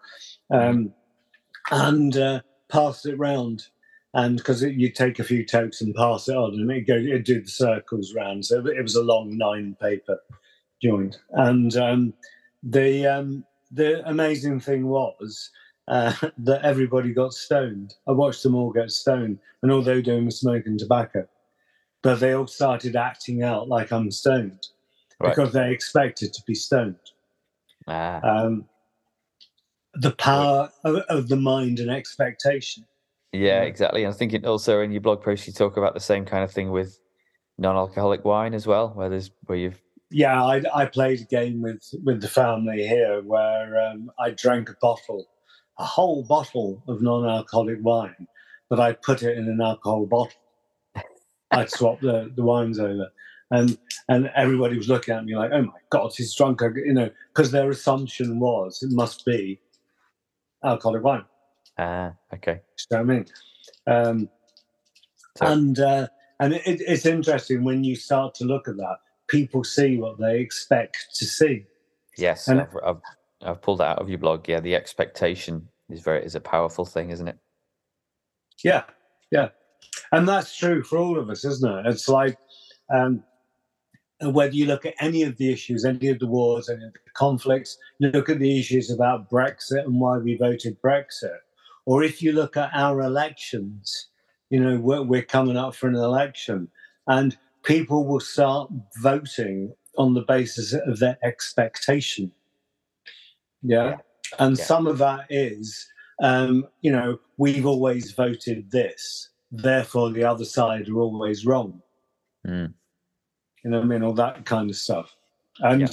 um, 0.50 0.92
and 1.70 2.16
uh, 2.16 2.40
passed 2.68 3.06
it 3.06 3.18
round. 3.18 3.66
And 4.14 4.38
because 4.38 4.62
you 4.62 4.90
take 4.90 5.18
a 5.18 5.24
few 5.24 5.44
tokes 5.44 5.82
and 5.82 5.94
pass 5.94 6.28
it 6.28 6.36
on, 6.36 6.54
and 6.54 6.70
it 6.70 6.86
go 6.86 6.94
it 6.94 7.24
do 7.24 7.42
the 7.42 7.50
circles 7.50 8.14
round. 8.14 8.46
So 8.46 8.66
it 8.66 8.82
was 8.82 8.94
a 8.94 9.02
long 9.02 9.36
nine 9.36 9.76
paper 9.78 10.18
joint, 10.82 11.18
and 11.32 11.76
um, 11.76 12.14
the 12.62 13.06
um, 13.06 13.44
the 13.70 14.08
amazing 14.08 14.60
thing 14.60 14.86
was 14.86 15.50
uh, 15.88 16.12
that 16.38 16.64
everybody 16.64 17.12
got 17.12 17.32
stoned. 17.32 17.94
I 18.06 18.12
watched 18.12 18.42
them 18.42 18.54
all 18.54 18.72
get 18.72 18.90
stoned, 18.90 19.38
and 19.62 19.72
all 19.72 19.82
they 19.82 19.94
were 19.94 20.02
doing 20.02 20.26
was 20.26 20.40
smoking 20.40 20.78
tobacco. 20.78 21.26
But 22.02 22.20
they 22.20 22.32
all 22.32 22.46
started 22.46 22.96
acting 22.96 23.42
out 23.42 23.68
like 23.68 23.92
I'm 23.92 24.10
stoned 24.10 24.68
Right. 25.18 25.30
because 25.30 25.52
they 25.52 25.70
expected 25.72 26.32
to 26.34 26.42
be 26.46 26.54
stoned. 26.54 26.96
Ah, 27.88 28.20
Um, 28.22 28.66
the 29.94 30.12
power 30.12 30.70
of, 30.84 30.96
of 31.08 31.28
the 31.28 31.36
mind 31.36 31.78
and 31.80 31.90
expectation. 31.90 32.84
yeah, 33.32 33.62
exactly. 33.62 34.06
I 34.06 34.12
think 34.12 34.34
it 34.34 34.44
also 34.44 34.80
in 34.80 34.92
your 34.92 35.00
blog 35.00 35.22
post 35.22 35.46
you 35.46 35.52
talk 35.52 35.76
about 35.76 35.94
the 35.94 36.00
same 36.00 36.24
kind 36.24 36.44
of 36.44 36.50
thing 36.52 36.70
with 36.70 36.98
non-alcoholic 37.58 38.24
wine 38.24 38.54
as 38.54 38.66
well, 38.66 38.90
where 38.90 39.08
there's 39.08 39.30
where 39.46 39.58
you've 39.58 39.80
Yeah, 40.10 40.44
I, 40.44 40.62
I 40.74 40.86
played 40.86 41.20
a 41.22 41.24
game 41.24 41.62
with 41.62 41.82
with 42.04 42.20
the 42.20 42.28
family 42.28 42.86
here 42.86 43.22
where 43.22 43.78
um, 43.88 44.10
I 44.18 44.30
drank 44.30 44.68
a 44.68 44.76
bottle, 44.80 45.26
a 45.78 45.84
whole 45.84 46.22
bottle 46.22 46.82
of 46.88 47.02
non-alcoholic 47.02 47.78
wine, 47.82 48.26
but 48.68 48.80
I 48.80 48.92
put 48.92 49.22
it 49.22 49.36
in 49.36 49.48
an 49.48 49.60
alcohol 49.60 50.06
bottle. 50.06 50.32
I'd 51.50 51.70
swap 51.70 52.00
the, 52.00 52.32
the 52.34 52.42
wines 52.42 52.78
over, 52.78 53.08
and 53.50 53.78
and 54.08 54.30
everybody 54.34 54.76
was 54.76 54.88
looking 54.88 55.14
at 55.14 55.24
me 55.24 55.36
like, 55.36 55.52
"Oh 55.52 55.62
my 55.62 55.72
god, 55.90 56.12
he's 56.16 56.34
drunk!" 56.34 56.60
You 56.62 56.92
know, 56.92 57.10
because 57.28 57.50
their 57.52 57.70
assumption 57.70 58.40
was 58.40 58.82
it 58.82 58.90
must 58.92 59.24
be 59.24 59.60
alcoholic 60.64 61.02
wine. 61.04 61.24
ah 61.78 62.12
okay. 62.34 62.60
You 62.90 62.96
know 62.96 62.98
what 62.98 63.00
I 63.00 63.04
mean? 63.04 63.26
Um, 63.86 64.28
So- 65.36 65.46
and 65.46 65.78
uh, 65.78 66.08
and 66.40 66.54
it, 66.54 66.62
it's 66.80 67.06
interesting 67.06 67.62
when 67.64 67.84
you 67.84 67.94
start 67.96 68.34
to 68.36 68.44
look 68.44 68.66
at 68.68 68.76
that. 68.76 68.96
People 69.28 69.62
see 69.64 69.96
what 69.98 70.18
they 70.18 70.40
expect 70.40 71.08
to 71.16 71.24
see. 71.24 71.66
Yes, 72.16 72.48
And- 72.48 72.60
I've, 72.62 72.76
I've 72.84 73.00
I've 73.46 73.62
pulled 73.62 73.78
that 73.78 73.90
out 73.90 73.98
of 73.98 74.08
your 74.08 74.18
blog. 74.18 74.48
Yeah, 74.48 74.60
the 74.60 74.74
expectation 74.74 75.68
is 75.88 76.00
very 76.00 76.24
is 76.24 76.34
a 76.34 76.40
powerful 76.40 76.84
thing, 76.84 77.10
isn't 77.10 77.28
it? 77.28 77.38
Yeah, 78.64 78.84
yeah, 79.30 79.48
and 80.12 80.28
that's 80.28 80.56
true 80.56 80.82
for 80.82 80.98
all 80.98 81.18
of 81.18 81.30
us, 81.30 81.44
isn't 81.44 81.70
it? 81.70 81.86
It's 81.86 82.08
like 82.08 82.36
um, 82.92 83.22
whether 84.20 84.54
you 84.54 84.66
look 84.66 84.86
at 84.86 84.94
any 85.00 85.22
of 85.22 85.36
the 85.36 85.52
issues, 85.52 85.84
any 85.84 86.08
of 86.08 86.18
the 86.18 86.26
wars, 86.26 86.68
any 86.68 86.84
of 86.84 86.92
the 86.92 86.98
conflicts, 87.14 87.78
you 87.98 88.08
look 88.08 88.28
at 88.28 88.38
the 88.38 88.58
issues 88.58 88.90
about 88.90 89.30
Brexit 89.30 89.84
and 89.84 90.00
why 90.00 90.18
we 90.18 90.36
voted 90.36 90.80
Brexit, 90.80 91.38
or 91.84 92.02
if 92.02 92.22
you 92.22 92.32
look 92.32 92.56
at 92.56 92.70
our 92.72 93.00
elections, 93.00 94.08
you 94.50 94.60
know, 94.60 94.78
we're, 94.78 95.02
we're 95.02 95.22
coming 95.22 95.56
up 95.56 95.74
for 95.74 95.88
an 95.88 95.94
election, 95.94 96.68
and 97.06 97.36
people 97.62 98.06
will 98.06 98.20
start 98.20 98.70
voting 99.00 99.74
on 99.98 100.14
the 100.14 100.22
basis 100.22 100.72
of 100.72 100.98
their 100.98 101.18
expectation. 101.22 102.30
Yeah. 103.62 103.84
Yeah. 103.90 103.96
And 104.38 104.56
Yeah. 104.58 104.64
some 104.64 104.86
of 104.86 104.98
that 104.98 105.26
is, 105.30 105.86
um, 106.22 106.66
you 106.80 106.90
know, 106.90 107.18
we've 107.36 107.66
always 107.66 108.12
voted 108.12 108.70
this, 108.70 109.30
therefore 109.50 110.10
the 110.10 110.24
other 110.24 110.44
side 110.44 110.88
are 110.88 110.98
always 110.98 111.46
wrong. 111.46 111.82
Mm. 112.46 112.74
You 113.64 113.70
know 113.70 113.80
I 113.80 113.84
mean? 113.84 114.02
All 114.02 114.12
that 114.14 114.44
kind 114.44 114.70
of 114.70 114.76
stuff. 114.76 115.16
And 115.60 115.82
Yeah. 115.82 115.88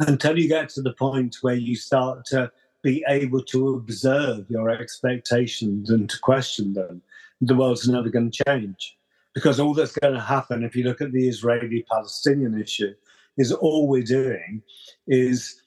until 0.00 0.38
you 0.38 0.48
get 0.48 0.68
to 0.70 0.82
the 0.82 0.92
point 0.92 1.36
where 1.42 1.54
you 1.54 1.76
start 1.76 2.24
to 2.26 2.50
be 2.82 3.04
able 3.08 3.42
to 3.42 3.74
observe 3.74 4.48
your 4.50 4.70
expectations 4.70 5.90
and 5.90 6.08
to 6.08 6.18
question 6.20 6.72
them, 6.74 7.02
the 7.40 7.54
world's 7.54 7.88
never 7.88 8.08
going 8.08 8.30
to 8.30 8.44
change. 8.46 8.96
Because 9.34 9.60
all 9.60 9.74
that's 9.74 9.92
going 9.98 10.14
to 10.14 10.20
happen, 10.20 10.64
if 10.64 10.74
you 10.74 10.84
look 10.84 11.00
at 11.02 11.12
the 11.12 11.28
Israeli 11.28 11.84
Palestinian 11.90 12.58
issue, 12.58 12.94
is 13.36 13.52
all 13.52 13.86
we're 13.86 14.02
doing 14.02 14.62
is 15.06 15.60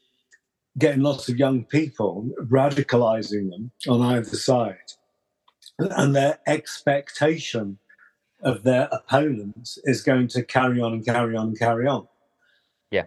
getting 0.79 1.01
lots 1.01 1.29
of 1.29 1.38
young 1.38 1.65
people, 1.65 2.29
radicalizing 2.45 3.50
them 3.51 3.71
on 3.88 4.01
either 4.01 4.36
side. 4.36 4.77
And 5.77 6.15
their 6.15 6.39
expectation 6.48 7.77
of 8.41 8.63
their 8.63 8.89
opponents 8.91 9.77
is 9.83 10.01
going 10.01 10.29
to 10.29 10.43
carry 10.43 10.81
on 10.81 10.93
and 10.93 11.05
carry 11.05 11.36
on 11.36 11.50
and 11.50 11.59
carry 11.59 11.88
on. 11.88 12.07
Yeah. 12.91 13.05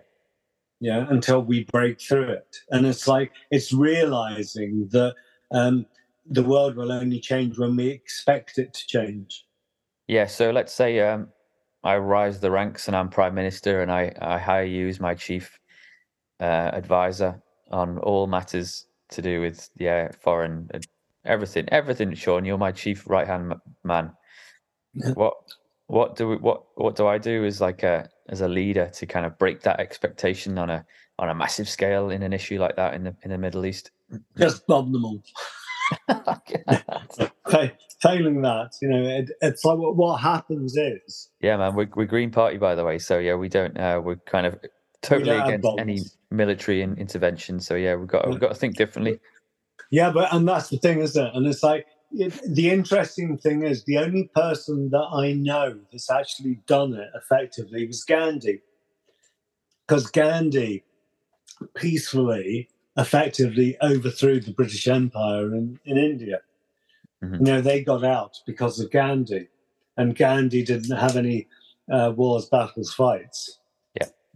Yeah, 0.80 1.06
until 1.08 1.42
we 1.42 1.64
break 1.64 2.00
through 2.00 2.30
it. 2.30 2.56
And 2.70 2.86
it's 2.86 3.08
like, 3.08 3.32
it's 3.50 3.72
realizing 3.72 4.88
that 4.92 5.14
um, 5.50 5.86
the 6.26 6.42
world 6.42 6.76
will 6.76 6.92
only 6.92 7.20
change 7.20 7.58
when 7.58 7.76
we 7.76 7.88
expect 7.88 8.58
it 8.58 8.74
to 8.74 8.86
change. 8.86 9.44
Yeah. 10.06 10.26
So 10.26 10.50
let's 10.50 10.72
say 10.72 11.00
um, 11.00 11.28
I 11.84 11.96
rise 11.96 12.40
the 12.40 12.50
ranks 12.50 12.86
and 12.86 12.96
I'm 12.96 13.08
prime 13.08 13.34
minister, 13.34 13.82
and 13.82 13.90
I 13.90 14.12
I 14.20 14.38
hire 14.38 14.64
you 14.64 14.88
as 14.88 15.00
my 15.00 15.14
chief 15.14 15.58
uh, 16.40 16.70
advisor 16.72 17.42
on 17.72 17.98
all 17.98 18.26
matters 18.26 18.86
to 19.10 19.22
do 19.22 19.40
with 19.40 19.68
yeah 19.76 20.10
foreign 20.20 20.68
everything 21.24 21.68
everything. 21.70 22.14
Sean, 22.14 22.44
you're 22.44 22.58
my 22.58 22.72
chief 22.72 23.08
right 23.08 23.26
hand 23.26 23.54
man. 23.84 24.12
Yeah. 24.94 25.12
What 25.12 25.34
what 25.86 26.16
do 26.16 26.28
we, 26.28 26.36
what 26.36 26.64
what 26.76 26.96
do 26.96 27.06
I 27.06 27.18
do 27.18 27.44
as 27.44 27.60
like 27.60 27.82
a 27.82 28.08
as 28.28 28.40
a 28.40 28.48
leader 28.48 28.90
to 28.94 29.06
kind 29.06 29.26
of 29.26 29.38
break 29.38 29.62
that 29.62 29.80
expectation 29.80 30.58
on 30.58 30.70
a 30.70 30.84
on 31.18 31.28
a 31.28 31.34
massive 31.34 31.68
scale 31.68 32.10
in 32.10 32.22
an 32.22 32.32
issue 32.32 32.58
like 32.58 32.76
that 32.76 32.94
in 32.94 33.04
the 33.04 33.14
in 33.22 33.30
the 33.30 33.38
Middle 33.38 33.66
East? 33.66 33.90
Just 34.36 34.66
bomb 34.66 34.92
them 34.92 35.04
all. 35.04 35.22
Fa- 37.50 37.72
Failing 38.00 38.42
that, 38.42 38.70
you 38.80 38.88
know, 38.88 39.06
it, 39.06 39.30
it's 39.42 39.64
like 39.64 39.78
what, 39.78 39.96
what 39.96 40.16
happens 40.20 40.76
is 40.76 41.28
yeah, 41.40 41.56
man, 41.56 41.74
we're 41.74 41.88
we're 41.94 42.06
Green 42.06 42.30
Party 42.30 42.56
by 42.56 42.74
the 42.74 42.84
way, 42.84 42.98
so 42.98 43.18
yeah, 43.18 43.34
we 43.34 43.48
don't 43.48 43.78
uh, 43.78 44.00
we're 44.02 44.16
kind 44.16 44.46
of 44.46 44.58
totally 45.02 45.36
against 45.36 45.68
any. 45.78 46.00
Military 46.32 46.82
in, 46.82 46.96
intervention. 46.96 47.60
So 47.60 47.74
yeah, 47.74 47.94
we've 47.94 48.08
got 48.08 48.28
we've 48.28 48.40
got 48.40 48.48
to 48.48 48.54
think 48.54 48.76
differently. 48.76 49.20
Yeah, 49.90 50.10
but 50.10 50.32
and 50.32 50.48
that's 50.48 50.68
the 50.70 50.78
thing, 50.78 51.00
isn't 51.00 51.26
it? 51.26 51.34
And 51.34 51.46
it's 51.46 51.62
like 51.62 51.86
it, 52.12 52.40
the 52.46 52.70
interesting 52.70 53.38
thing 53.38 53.62
is 53.64 53.84
the 53.84 53.98
only 53.98 54.30
person 54.34 54.90
that 54.90 55.08
I 55.12 55.32
know 55.32 55.78
that's 55.90 56.10
actually 56.10 56.60
done 56.66 56.94
it 56.94 57.10
effectively 57.14 57.86
was 57.86 58.04
Gandhi, 58.04 58.60
because 59.86 60.06
Gandhi 60.10 60.84
peacefully, 61.74 62.68
effectively 62.96 63.76
overthrew 63.82 64.40
the 64.40 64.52
British 64.52 64.86
Empire 64.88 65.54
in, 65.54 65.78
in 65.84 65.96
India. 65.96 66.40
Mhm. 67.22 67.38
You 67.38 67.44
know, 67.44 67.60
they 67.60 67.82
got 67.82 68.04
out 68.04 68.38
because 68.46 68.80
of 68.80 68.90
Gandhi, 68.90 69.48
and 69.96 70.16
Gandhi 70.16 70.62
didn't 70.62 70.96
have 70.96 71.16
any 71.16 71.48
uh, 71.90 72.12
wars, 72.14 72.46
battles, 72.46 72.92
fights. 72.92 73.58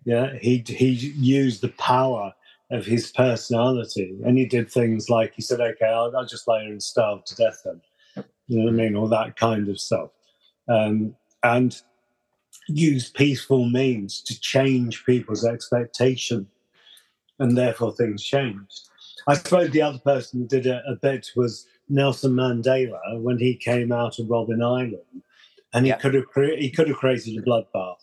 Yeah. 0.07 0.39
He 0.41 0.65
he 0.67 0.87
used 0.89 1.61
the 1.61 1.69
power 1.71 2.33
of 2.71 2.87
his 2.87 3.13
personality, 3.13 4.17
and 4.25 4.39
he 4.39 4.47
did 4.47 4.71
things 4.71 5.11
like 5.11 5.35
he 5.35 5.43
said, 5.43 5.61
"Okay, 5.61 5.85
I'll, 5.87 6.17
I'll 6.17 6.25
just 6.27 6.49
lay 6.49 6.63
here 6.63 6.73
and 6.73 6.83
starve 6.83 7.25
to 7.27 7.35
death." 7.35 7.61
Then, 7.65 7.81
you 8.47 8.59
know 8.59 8.65
what 8.67 8.75
I 8.75 8.77
mean, 8.77 8.97
all 8.97 9.09
that 9.09 9.37
kind 9.37 9.69
of 9.69 9.79
stuff, 9.81 10.11
um, 10.69 11.15
and 11.43 11.81
use 12.69 13.11
peaceful 13.11 13.69
means 13.69 14.21
to 14.23 14.41
change 14.41 15.05
people's 15.05 15.45
expectation, 15.45 16.49
and 17.41 17.57
therefore 17.57 17.93
things 17.93 18.23
changed. 18.25 18.89
I 19.29 19.35
suppose 19.35 19.71
the 19.71 19.83
other 19.83 19.99
person 19.99 20.41
who 20.41 20.47
did 20.47 20.67
it 20.67 20.83
a 20.89 20.95
bit 20.95 21.31
was 21.37 21.67
Nelson 21.89 22.33
Mandela 22.33 23.21
when 23.21 23.39
he 23.39 23.57
came 23.57 23.91
out 23.91 24.19
of 24.21 24.27
Robben 24.27 24.63
Island, 24.65 25.23
and 25.73 25.85
he 25.85 25.91
Yeah. 25.91 25.99
could 25.99 26.15
have 26.15 26.27
cre- 26.27 26.57
he 26.59 26.71
could 26.71 26.89
have 26.89 26.97
created 26.99 27.37
a 27.37 27.43
bloodbath. 27.43 27.97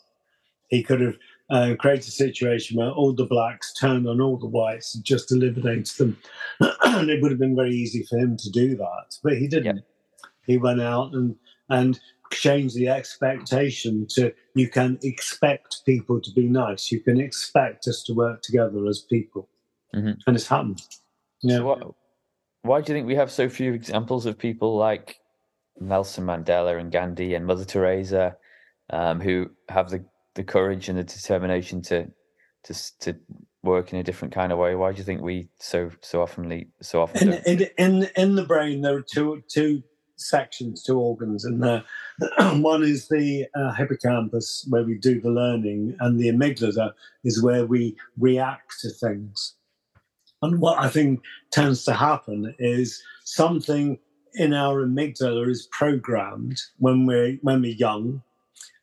He 0.70 0.84
could 0.84 1.02
have 1.02 1.18
uh, 1.54 1.76
created 1.80 2.08
a 2.08 2.12
situation 2.12 2.78
where 2.78 2.90
all 2.90 3.14
the 3.14 3.26
blacks 3.26 3.74
turned 3.74 4.08
on 4.08 4.20
all 4.20 4.38
the 4.38 4.48
whites 4.48 4.96
and 4.96 5.04
just 5.06 5.32
eliminated 5.32 5.86
them, 5.98 6.18
and 6.84 7.10
it 7.10 7.22
would 7.22 7.32
have 7.32 7.40
been 7.40 7.56
very 7.56 7.74
easy 7.74 8.04
for 8.10 8.18
him 8.18 8.36
to 8.36 8.50
do 8.50 8.76
that, 8.76 9.16
but 9.24 9.38
he 9.38 9.48
didn't. 9.48 9.84
He 10.46 10.58
went 10.58 10.82
out 10.82 11.14
and 11.14 11.36
and 11.70 12.00
change 12.32 12.74
the 12.74 12.90
expectation 12.90 14.08
to 14.10 14.34
you 14.56 14.68
can 14.68 14.98
expect 15.04 15.86
people 15.86 16.20
to 16.20 16.32
be 16.32 16.48
nice. 16.48 16.92
You 16.92 17.00
can 17.00 17.22
expect 17.22 17.88
us 17.88 18.04
to 18.04 18.14
work 18.14 18.42
together 18.42 18.86
as 18.88 19.02
people, 19.02 19.48
Mhm. 19.94 20.18
and 20.26 20.36
it's 20.36 20.48
happened. 20.48 20.82
Yeah. 21.44 21.58
So 21.58 21.66
what, 21.66 21.96
why 22.64 22.82
do 22.82 22.92
you 22.92 22.98
think 22.98 23.08
we 23.08 23.16
have 23.16 23.32
so 23.32 23.48
few 23.48 23.74
examples 23.74 24.26
of 24.26 24.38
people 24.38 24.76
like 24.76 25.20
Nelson 25.80 26.26
Mandela 26.26 26.80
and 26.80 26.92
Gandhi 26.92 27.36
and 27.36 27.46
Mother 27.46 27.66
Teresa, 27.66 28.36
um, 28.90 29.20
who 29.22 29.52
have 29.70 29.90
the, 29.92 30.04
the 30.36 30.44
courage 30.44 30.90
and 30.90 30.98
the 30.98 31.04
determination 31.04 31.82
to 31.84 32.12
to 32.64 33.00
to 33.00 33.16
work 33.64 33.94
in 33.94 34.00
a 34.00 34.04
different 34.04 34.34
kind 34.34 34.52
of 34.52 34.58
way? 34.58 34.76
Why 34.76 34.92
do 34.92 34.98
you 34.98 35.04
think 35.04 35.22
we 35.22 35.50
so 35.60 35.92
so 36.02 36.20
oftenly 36.20 36.68
so 36.82 37.02
often? 37.02 37.34
in, 37.34 37.62
in 37.62 37.70
in 37.78 38.10
in 38.16 38.36
the 38.36 38.46
brain 38.46 38.82
there 38.82 38.96
are 38.96 39.02
two 39.02 39.44
two 39.48 39.84
sections 40.16 40.84
two 40.84 41.00
organs 41.00 41.46
in 41.46 41.60
there 41.60 41.84
one 42.54 42.84
is 42.84 43.08
the 43.08 43.46
uh, 43.56 43.72
hippocampus 43.74 44.66
where 44.70 44.84
we 44.84 44.96
do 44.96 45.20
the 45.20 45.30
learning 45.30 45.96
and 46.00 46.20
the 46.20 46.30
amygdala 46.30 46.94
is 47.24 47.42
where 47.42 47.66
we 47.66 47.96
react 48.18 48.80
to 48.80 48.90
things 48.90 49.56
and 50.42 50.60
what 50.60 50.80
i 50.80 50.88
think 50.88 51.20
tends 51.52 51.84
to 51.84 51.94
happen 51.94 52.54
is 52.60 53.02
something 53.24 53.98
in 54.36 54.54
our 54.54 54.86
amygdala 54.86 55.50
is 55.50 55.68
programmed 55.72 56.62
when 56.78 57.06
we're 57.06 57.38
when 57.42 57.62
we're 57.62 57.76
young 57.76 58.22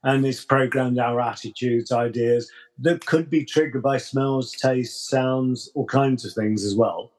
and 0.02 0.24
it's 0.24 0.44
programmed 0.44 0.98
our 0.98 1.20
attitudes 1.20 1.92
ideas 1.92 2.50
that 2.78 3.04
could 3.06 3.28
be 3.28 3.44
triggered 3.44 3.82
by 3.82 3.98
smells 3.98 4.52
tastes 4.52 5.08
sounds 5.08 5.70
all 5.74 5.86
kinds 5.86 6.24
of 6.24 6.32
things 6.32 6.64
as 6.64 6.74
well 6.74 7.12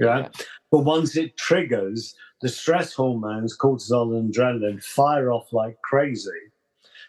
yeah. 0.00 0.28
But 0.70 0.80
once 0.80 1.16
it 1.16 1.36
triggers, 1.36 2.14
the 2.40 2.48
stress 2.48 2.92
hormones, 2.92 3.56
cortisol 3.56 4.18
and 4.18 4.32
adrenaline, 4.32 4.82
fire 4.82 5.30
off 5.30 5.52
like 5.52 5.80
crazy. 5.82 6.30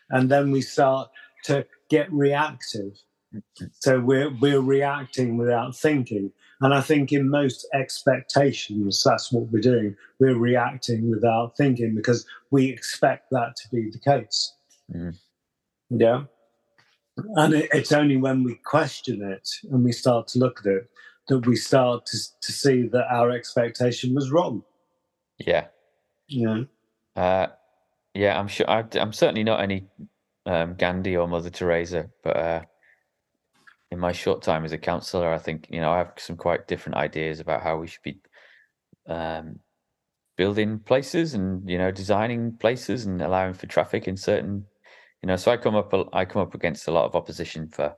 And 0.09 0.29
then 0.29 0.51
we 0.51 0.61
start 0.61 1.09
to 1.45 1.65
get 1.89 2.11
reactive. 2.11 2.97
So 3.79 3.99
we're, 3.99 4.29
we're 4.29 4.61
reacting 4.61 5.37
without 5.37 5.75
thinking. 5.75 6.31
And 6.59 6.73
I 6.73 6.81
think 6.81 7.11
in 7.11 7.29
most 7.29 7.65
expectations, 7.73 9.01
that's 9.03 9.31
what 9.31 9.47
we're 9.47 9.61
doing. 9.61 9.95
We're 10.19 10.37
reacting 10.37 11.09
without 11.09 11.55
thinking 11.55 11.95
because 11.95 12.25
we 12.51 12.69
expect 12.69 13.31
that 13.31 13.55
to 13.55 13.69
be 13.69 13.89
the 13.89 13.99
case. 13.99 14.53
Mhm. 14.93 15.17
Yeah. 15.89 16.24
And 17.36 17.53
it, 17.53 17.69
it's 17.74 17.91
only 17.91 18.17
when 18.17 18.43
we 18.43 18.55
question 18.55 19.21
it 19.21 19.48
and 19.69 19.83
we 19.83 19.91
start 19.91 20.27
to 20.29 20.39
look 20.39 20.60
at 20.60 20.65
it 20.65 20.89
that 21.27 21.45
we 21.45 21.55
start 21.55 22.05
to, 22.07 22.17
to 22.41 22.51
see 22.51 22.88
that 22.88 23.05
our 23.10 23.31
expectation 23.31 24.15
was 24.15 24.31
wrong. 24.31 24.63
Yeah. 25.38 25.67
Know? 26.29 26.65
Uh, 27.15 27.48
yeah, 28.13 28.39
I'm 28.39 28.48
sure. 28.48 28.69
I, 28.69 28.83
I'm 28.95 29.13
certainly 29.13 29.43
not 29.43 29.62
any 29.62 29.86
um, 30.45 30.75
Gandhi 30.75 31.15
or 31.15 31.27
Mother 31.27 31.50
Teresa, 31.50 32.10
but 32.24 32.38
uh, 32.38 32.62
in 33.91 34.00
my 34.00 34.12
short 34.12 34.41
time 34.41 34.65
as 34.65 34.71
a 34.71 34.77
counsellor, 34.77 35.31
I 35.31 35.38
think 35.38 35.67
you 35.69 35.81
know 35.81 35.91
I 35.91 36.00
have 36.00 36.13
some 36.17 36.38
quite 36.38 36.67
different 36.67 36.98
ideas 36.98 37.39
about 37.39 37.62
how 37.62 37.77
we 37.77 37.88
should 37.88 38.03
be 38.03 38.19
um, 39.07 39.60
building 40.38 40.79
places 40.79 41.33
and 41.33 41.69
you 41.69 41.77
know 41.77 41.91
designing 41.91 42.53
places 42.57 43.05
and 43.05 43.21
allowing 43.21 43.53
for 43.53 43.67
traffic 43.67 44.07
in 44.07 44.17
certain. 44.17 44.65
You 45.21 45.27
know, 45.27 45.35
so 45.35 45.51
I 45.51 45.57
come 45.57 45.75
up. 45.75 45.93
I 46.13 46.25
come 46.25 46.41
up 46.41 46.55
against 46.55 46.87
a 46.87 46.91
lot 46.91 47.05
of 47.05 47.15
opposition 47.15 47.67
for 47.67 47.95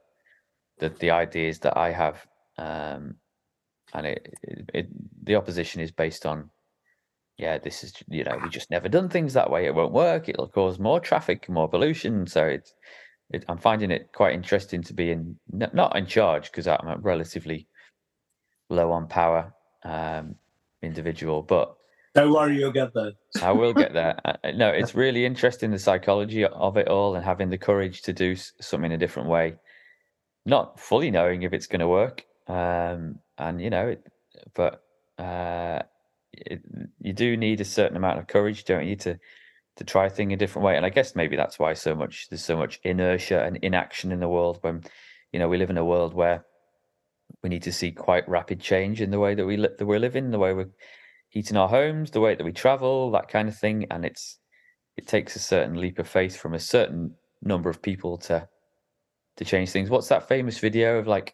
the 0.80 0.90
the 0.90 1.12
ideas 1.12 1.60
that 1.60 1.78
I 1.78 1.92
have, 1.92 2.26
um, 2.58 3.16
and 3.94 4.08
it, 4.08 4.38
it, 4.44 4.70
it 4.74 4.88
the 5.26 5.36
opposition 5.36 5.82
is 5.82 5.92
based 5.92 6.26
on 6.26 6.50
yeah, 7.38 7.58
this 7.58 7.84
is 7.84 7.94
you 8.10 8.24
know 8.24 8.38
we 8.44 8.50
just 8.50 8.70
never 8.70 8.90
done 8.90 9.10
things 9.10 9.34
that 9.34 9.50
way. 9.50 9.66
It 9.66 9.74
won't 9.74 9.94
work. 9.94 10.30
It'll 10.30 10.48
cause 10.48 10.80
more 10.80 11.00
traffic, 11.00 11.50
more 11.50 11.68
pollution. 11.68 12.28
So 12.28 12.46
it's 12.46 12.74
it, 13.32 13.46
I'm 13.48 13.58
finding 13.58 13.90
it 13.92 14.12
quite 14.14 14.34
interesting 14.34 14.84
to 14.84 14.94
be 14.94 15.12
in 15.12 15.38
not 15.50 15.96
in 15.96 16.06
charge 16.06 16.52
because 16.52 16.68
I'm 16.68 16.88
a 16.88 16.98
relatively 16.98 17.68
low 18.70 18.92
on 18.92 19.08
power 19.08 19.54
um, 19.84 20.36
individual, 20.82 21.42
but 21.42 21.76
Don't 22.16 22.32
worry, 22.32 22.60
you'll 22.60 22.72
get 22.72 22.94
there. 22.94 23.14
I 23.42 23.52
will 23.52 23.74
get 23.74 23.94
there. 23.94 24.20
No, 24.56 24.70
it's 24.70 24.94
really 24.94 25.26
interesting 25.26 25.72
the 25.72 25.80
psychology 25.80 26.46
of 26.46 26.78
it 26.78 26.88
all 26.88 27.16
and 27.16 27.26
having 27.26 27.50
the 27.50 27.58
courage 27.58 28.04
to 28.04 28.14
do 28.14 28.36
something 28.62 28.92
a 28.92 28.98
different 28.98 29.30
way, 29.30 29.56
not 30.46 30.80
fully 30.80 31.10
knowing 31.10 31.42
if 31.42 31.54
it's 31.54 31.68
going 31.68 31.80
to 31.80 31.88
work. 31.88 32.24
Um, 32.48 33.20
and 33.38 33.60
you 33.60 33.70
know, 33.70 33.88
it, 33.88 34.06
but 34.54 34.84
uh, 35.18 35.82
it, 36.34 36.62
you 37.00 37.14
do 37.14 37.36
need 37.36 37.62
a 37.62 37.66
certain 37.66 37.98
amount 37.98 38.20
of 38.20 38.28
courage, 38.28 38.66
don't 38.66 38.88
you, 38.88 38.96
to 38.98 39.20
to 39.78 39.84
try 39.84 40.06
a 40.06 40.10
thing 40.10 40.32
a 40.34 40.38
different 40.38 40.66
way. 40.68 40.78
And 40.78 40.86
I 40.86 40.90
guess 40.90 41.16
maybe 41.16 41.36
that's 41.36 41.58
why 41.58 41.74
so 41.74 41.96
much 41.96 42.30
there's 42.30 42.46
so 42.46 42.56
much 42.56 42.80
inertia 42.84 43.44
and 43.44 43.58
inaction 43.64 44.12
in 44.12 44.20
the 44.20 44.30
world 44.30 44.60
when 44.62 44.84
you 45.32 45.40
know 45.40 45.50
we 45.50 45.58
live 45.58 45.72
in 45.72 45.80
a 45.80 45.86
world 45.86 46.14
where 46.14 46.46
we 47.42 47.50
need 47.50 47.64
to 47.64 47.72
see 47.72 47.92
quite 47.92 48.30
rapid 48.30 48.60
change 48.60 49.02
in 49.02 49.10
the 49.10 49.20
way 49.20 49.34
that 49.34 49.46
we 49.46 49.58
li- 49.58 49.70
that 49.78 49.86
we're 49.86 50.00
living, 50.00 50.30
the 50.30 50.38
way 50.38 50.54
we're 50.54 50.70
heating 51.34 51.58
our 51.58 51.68
homes, 51.68 52.12
the 52.12 52.20
way 52.20 52.36
that 52.36 52.44
we 52.44 52.52
travel, 52.52 53.10
that 53.10 53.28
kind 53.28 53.50
of 53.50 53.58
thing. 53.58 53.88
And 53.90 54.06
it's 54.06 54.38
it 54.96 55.08
takes 55.08 55.36
a 55.36 55.40
certain 55.40 55.76
leap 55.76 55.98
of 55.98 56.08
faith 56.08 56.38
from 56.38 56.54
a 56.54 56.60
certain 56.60 57.16
number 57.42 57.72
of 57.72 57.82
people 57.82 58.20
to 58.20 58.48
to 59.38 59.44
change 59.44 59.72
things. 59.72 59.90
What's 59.90 60.10
that 60.10 60.28
famous 60.28 60.60
video 60.60 61.00
of 61.00 61.08
like 61.08 61.34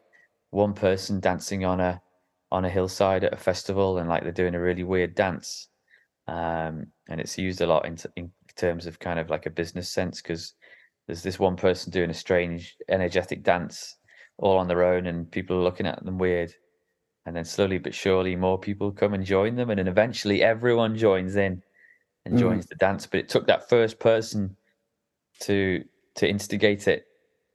one 0.52 0.74
person 0.74 1.20
dancing 1.20 1.66
on 1.66 1.82
a 1.82 2.02
on 2.50 2.64
a 2.64 2.70
hillside 2.70 3.26
at 3.26 3.34
a 3.34 3.38
festival 3.38 3.98
and 3.98 4.08
like 4.08 4.24
they're 4.24 4.32
doing 4.32 4.56
a 4.56 4.62
really 4.62 4.86
weird 4.86 5.16
dance? 5.16 5.68
Um, 6.30 6.88
and 7.10 7.20
it's 7.20 7.38
used 7.38 7.60
a 7.60 7.68
lot 7.68 7.86
in, 7.86 7.98
t- 7.98 8.10
in 8.16 8.32
terms 8.56 8.86
of 8.86 9.00
kind 9.00 9.20
of 9.20 9.30
like 9.30 9.48
a 9.48 9.50
business 9.50 9.90
sense 9.90 10.22
because 10.22 10.54
there's 11.08 11.24
this 11.24 11.40
one 11.40 11.58
person 11.58 11.92
doing 11.92 12.12
a 12.12 12.14
strange 12.14 12.78
energetic 12.88 13.44
dance 13.44 13.98
all 14.38 14.58
on 14.58 14.68
their 14.68 14.84
own 14.84 15.08
and 15.08 15.30
people 15.30 15.58
are 15.58 15.64
looking 15.64 15.88
at 15.88 16.06
them 16.06 16.20
weird 16.20 16.54
and 17.26 17.36
then 17.36 17.46
slowly 17.46 17.78
but 17.78 17.94
surely 17.94 18.36
more 18.36 18.58
people 18.58 18.92
come 18.92 19.14
and 19.14 19.26
join 19.26 19.56
them 19.56 19.70
and 19.70 19.78
then 19.80 19.88
eventually 19.88 20.42
everyone 20.44 20.96
joins 20.98 21.36
in 21.36 21.62
and 22.26 22.36
Mm. 22.36 22.40
joins 22.40 22.66
the 22.68 22.76
dance 22.76 23.06
but 23.06 23.20
it 23.20 23.30
took 23.30 23.48
that 23.48 23.70
first 23.70 24.00
person 24.00 24.56
to 25.42 25.84
to 26.16 26.28
instigate 26.30 26.88
it 26.88 27.08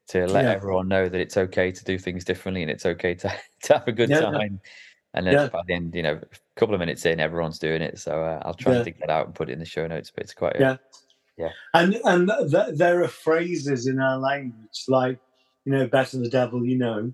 to 0.09 0.27
let 0.27 0.44
Yeah. 0.44 0.53
everyone 0.53 0.88
know 0.88 1.09
that 1.09 1.20
it's 1.20 1.37
okay 1.37 1.72
to 1.72 1.85
do 1.85 1.98
things 1.98 2.24
differently 2.24 2.62
and 2.62 2.70
it's 2.70 2.87
okay 2.87 3.14
to, 3.14 3.33
to 3.62 3.72
have 3.79 3.88
a 3.88 3.92
good 3.92 4.11
Yeah, 4.11 4.20
yeah. 4.20 4.31
time 4.31 4.61
and 5.14 5.27
then 5.27 5.35
Yeah. 5.35 5.48
by 5.48 5.62
the 5.66 5.74
end 5.74 5.94
you 5.94 6.03
know 6.03 6.14
a 6.20 6.37
couple 6.61 6.74
of 6.74 6.79
minutes 6.81 7.05
in 7.07 7.20
everyone's 7.20 7.59
doing 7.59 7.83
it 7.83 7.98
so 7.98 8.22
uh, 8.22 8.40
i'll 8.44 8.55
try 8.55 8.74
Yeah. 8.74 8.83
dig 8.85 8.98
that 9.00 9.11
out 9.11 9.27
and 9.27 9.35
put 9.35 9.48
it 9.48 9.53
in 9.53 9.59
the 9.59 9.64
show 9.64 9.87
notes 9.87 10.11
but 10.11 10.24
it's 10.24 10.35
quite 10.35 10.57
Yeah. 10.59 10.77
Yeah. 11.37 11.50
And 11.74 11.96
and 12.05 12.31
th- 12.50 12.77
there 12.77 13.03
are 13.03 13.09
phrases 13.09 13.88
in 13.88 13.98
our 13.98 14.18
language 14.18 14.85
like, 14.87 15.18
you 15.64 15.72
know, 15.72 15.88
better 15.88 16.16
the 16.18 16.29
devil 16.29 16.64
you 16.64 16.79
know, 16.79 17.12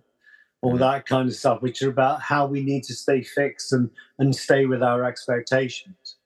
all 0.62 0.76
that 0.76 1.06
kind 1.06 1.28
of 1.28 1.34
stuff, 1.34 1.62
which 1.62 1.82
are 1.82 1.90
about 1.90 2.20
how 2.20 2.46
we 2.46 2.62
need 2.62 2.84
to 2.84 2.94
stay 2.94 3.22
fixed 3.22 3.72
and 3.72 3.90
and 4.18 4.34
stay 4.34 4.66
with 4.66 4.82
our 4.82 5.04
expectations. 5.04 6.16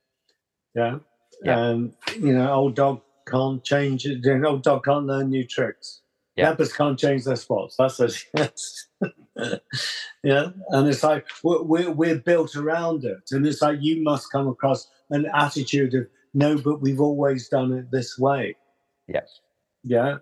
Yeah. 0.74 0.98
Yeah. 1.42 1.60
Um, 1.60 1.92
you 2.18 2.32
know, 2.32 2.52
old 2.52 2.74
dog 2.74 3.00
can't 3.26 3.62
change 3.64 4.06
it. 4.06 4.24
you 4.24 4.38
know, 4.38 4.50
Old 4.50 4.62
dog 4.62 4.84
can't 4.84 5.06
learn 5.06 5.30
new 5.30 5.46
tricks. 5.46 6.00
Yeah. 6.36 6.50
Leopards 6.50 6.72
can't 6.72 6.98
change 6.98 7.24
their 7.24 7.36
spots. 7.36 7.76
That's 7.76 8.26
yes. 8.36 8.86
yeah. 10.24 10.48
And 10.70 10.88
it's 10.88 11.02
like 11.04 11.26
we're, 11.44 11.62
we're 11.62 11.90
we're 11.92 12.18
built 12.18 12.56
around 12.56 13.04
it, 13.04 13.30
and 13.30 13.46
it's 13.46 13.62
like 13.62 13.78
you 13.80 14.02
must 14.02 14.32
come 14.32 14.48
across 14.48 14.88
an 15.10 15.26
attitude 15.32 15.94
of 15.94 16.08
no, 16.32 16.58
but 16.58 16.80
we've 16.80 17.00
always 17.00 17.48
done 17.48 17.72
it 17.72 17.90
this 17.92 18.18
way. 18.18 18.56
Yeah. 19.06 19.20
Yeah. 19.84 20.16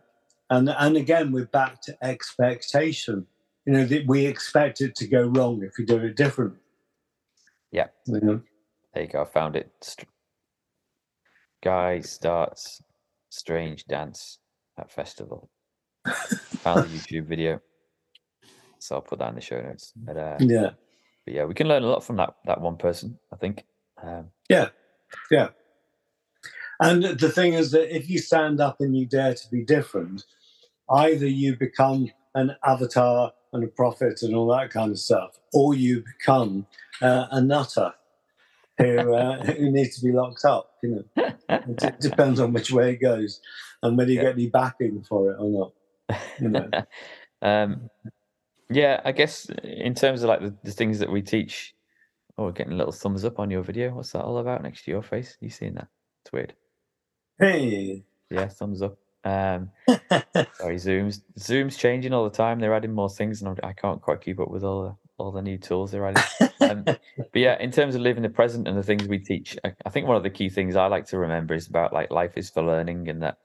And 0.50 0.68
and 0.68 0.96
again, 0.98 1.32
we're 1.32 1.46
back 1.46 1.80
to 1.82 1.96
expectation. 2.04 3.26
You 3.66 3.72
know, 3.74 3.84
that 3.84 4.06
we 4.06 4.26
expect 4.26 4.80
it 4.80 4.94
to 4.96 5.06
go 5.06 5.22
wrong 5.22 5.62
if 5.62 5.78
we 5.78 5.84
do 5.84 5.98
it 5.98 6.16
differently. 6.16 6.58
Yeah. 7.70 7.88
You 8.06 8.20
know? 8.20 8.40
There 8.92 9.04
you 9.04 9.08
go. 9.08 9.22
I 9.22 9.24
found 9.24 9.56
it. 9.56 9.96
Guy 11.62 12.00
starts 12.00 12.82
strange 13.30 13.84
dance 13.86 14.38
at 14.78 14.90
festival. 14.90 15.48
found 16.06 16.90
the 16.90 16.98
YouTube 16.98 17.26
video. 17.26 17.60
So 18.80 18.96
I'll 18.96 19.00
put 19.02 19.20
that 19.20 19.28
in 19.28 19.36
the 19.36 19.40
show 19.40 19.60
notes. 19.60 19.92
But, 19.96 20.16
uh, 20.16 20.36
Yeah. 20.40 20.70
but 21.24 21.34
yeah, 21.34 21.44
we 21.44 21.54
can 21.54 21.68
learn 21.68 21.84
a 21.84 21.86
lot 21.86 22.02
from 22.04 22.16
that 22.16 22.34
that 22.46 22.60
one 22.60 22.76
person. 22.76 23.18
I 23.32 23.36
think. 23.36 23.64
Um, 24.02 24.30
Yeah. 24.48 24.70
Yeah. 25.30 25.50
And 26.80 27.04
the 27.04 27.30
thing 27.30 27.52
is 27.54 27.70
that 27.70 27.94
if 27.94 28.10
you 28.10 28.18
stand 28.18 28.60
up 28.60 28.80
and 28.80 28.96
you 28.96 29.06
dare 29.06 29.34
to 29.34 29.50
be 29.50 29.64
different, 29.64 30.24
either 30.90 31.28
you 31.28 31.56
become 31.56 32.10
an 32.34 32.56
avatar 32.64 33.32
and 33.52 33.64
a 33.64 33.68
prophet 33.68 34.22
and 34.22 34.34
all 34.34 34.46
that 34.48 34.70
kind 34.70 34.90
of 34.90 34.98
stuff, 34.98 35.38
or 35.52 35.74
you 35.74 36.02
become 36.18 36.66
uh, 37.00 37.26
a 37.30 37.40
nutter 37.40 37.92
who 38.78 39.14
uh, 39.14 39.42
who 39.44 39.70
needs 39.70 39.96
to 39.98 40.04
be 40.04 40.12
locked 40.12 40.44
up. 40.44 40.72
You 40.82 41.04
know, 41.16 41.32
it 41.48 42.00
depends 42.00 42.40
on 42.40 42.52
which 42.52 42.72
way 42.72 42.92
it 42.92 42.96
goes 42.96 43.40
and 43.82 43.96
whether 43.96 44.10
you 44.10 44.16
Yeah. 44.16 44.24
get 44.24 44.34
any 44.34 44.48
backing 44.48 45.02
for 45.02 45.32
it 45.32 45.36
or 45.38 45.72
not. 46.08 46.18
You 46.40 46.48
know. 46.48 46.70
um, 47.42 47.90
yeah, 48.70 49.00
I 49.04 49.12
guess 49.12 49.46
in 49.62 49.94
terms 49.94 50.22
of 50.22 50.28
like 50.28 50.40
the, 50.40 50.54
the 50.64 50.72
things 50.72 50.98
that 50.98 51.10
we 51.10 51.22
teach. 51.22 51.74
Oh, 52.38 52.44
we're 52.44 52.52
getting 52.52 52.72
a 52.72 52.76
little 52.76 52.92
thumbs 52.92 53.26
up 53.26 53.38
on 53.38 53.50
your 53.50 53.62
video. 53.62 53.90
What's 53.90 54.12
that 54.12 54.22
all 54.22 54.38
about 54.38 54.62
next 54.62 54.84
to 54.86 54.90
your 54.90 55.02
face? 55.02 55.36
You 55.40 55.50
seeing 55.50 55.74
that? 55.74 55.88
It's 56.24 56.32
weird. 56.32 56.54
Hey. 57.38 58.04
Yeah, 58.30 58.48
thumbs 58.48 58.80
up. 58.80 58.96
Um, 59.24 59.70
sorry, 60.58 60.78
Zoom's 60.78 61.22
Zoom's 61.38 61.76
changing 61.76 62.12
all 62.12 62.24
the 62.24 62.30
time. 62.30 62.58
They're 62.58 62.74
adding 62.74 62.92
more 62.92 63.10
things, 63.10 63.40
and 63.40 63.48
I'm, 63.48 63.56
can 63.74 63.90
not 63.90 64.02
quite 64.02 64.20
keep 64.20 64.40
up 64.40 64.50
with 64.50 64.64
all 64.64 64.82
the 64.82 64.96
all 65.18 65.30
the 65.30 65.42
new 65.42 65.58
tools 65.58 65.90
they're 65.90 66.06
adding. 66.06 66.22
Um, 66.60 66.84
but 66.84 66.98
yeah, 67.34 67.60
in 67.60 67.70
terms 67.70 67.94
of 67.94 68.00
living 68.00 68.22
the 68.22 68.28
present 68.28 68.66
and 68.66 68.76
the 68.76 68.82
things 68.82 69.06
we 69.06 69.18
teach, 69.18 69.56
I, 69.64 69.72
I, 69.86 69.90
think 69.90 70.06
one 70.06 70.16
of 70.16 70.22
the 70.22 70.30
key 70.30 70.48
things 70.48 70.74
I 70.74 70.86
like 70.86 71.06
to 71.08 71.18
remember 71.18 71.54
is 71.54 71.68
about 71.68 71.92
like 71.92 72.10
life 72.10 72.36
is 72.36 72.50
for 72.50 72.62
learning, 72.62 73.08
and 73.08 73.22
that 73.22 73.38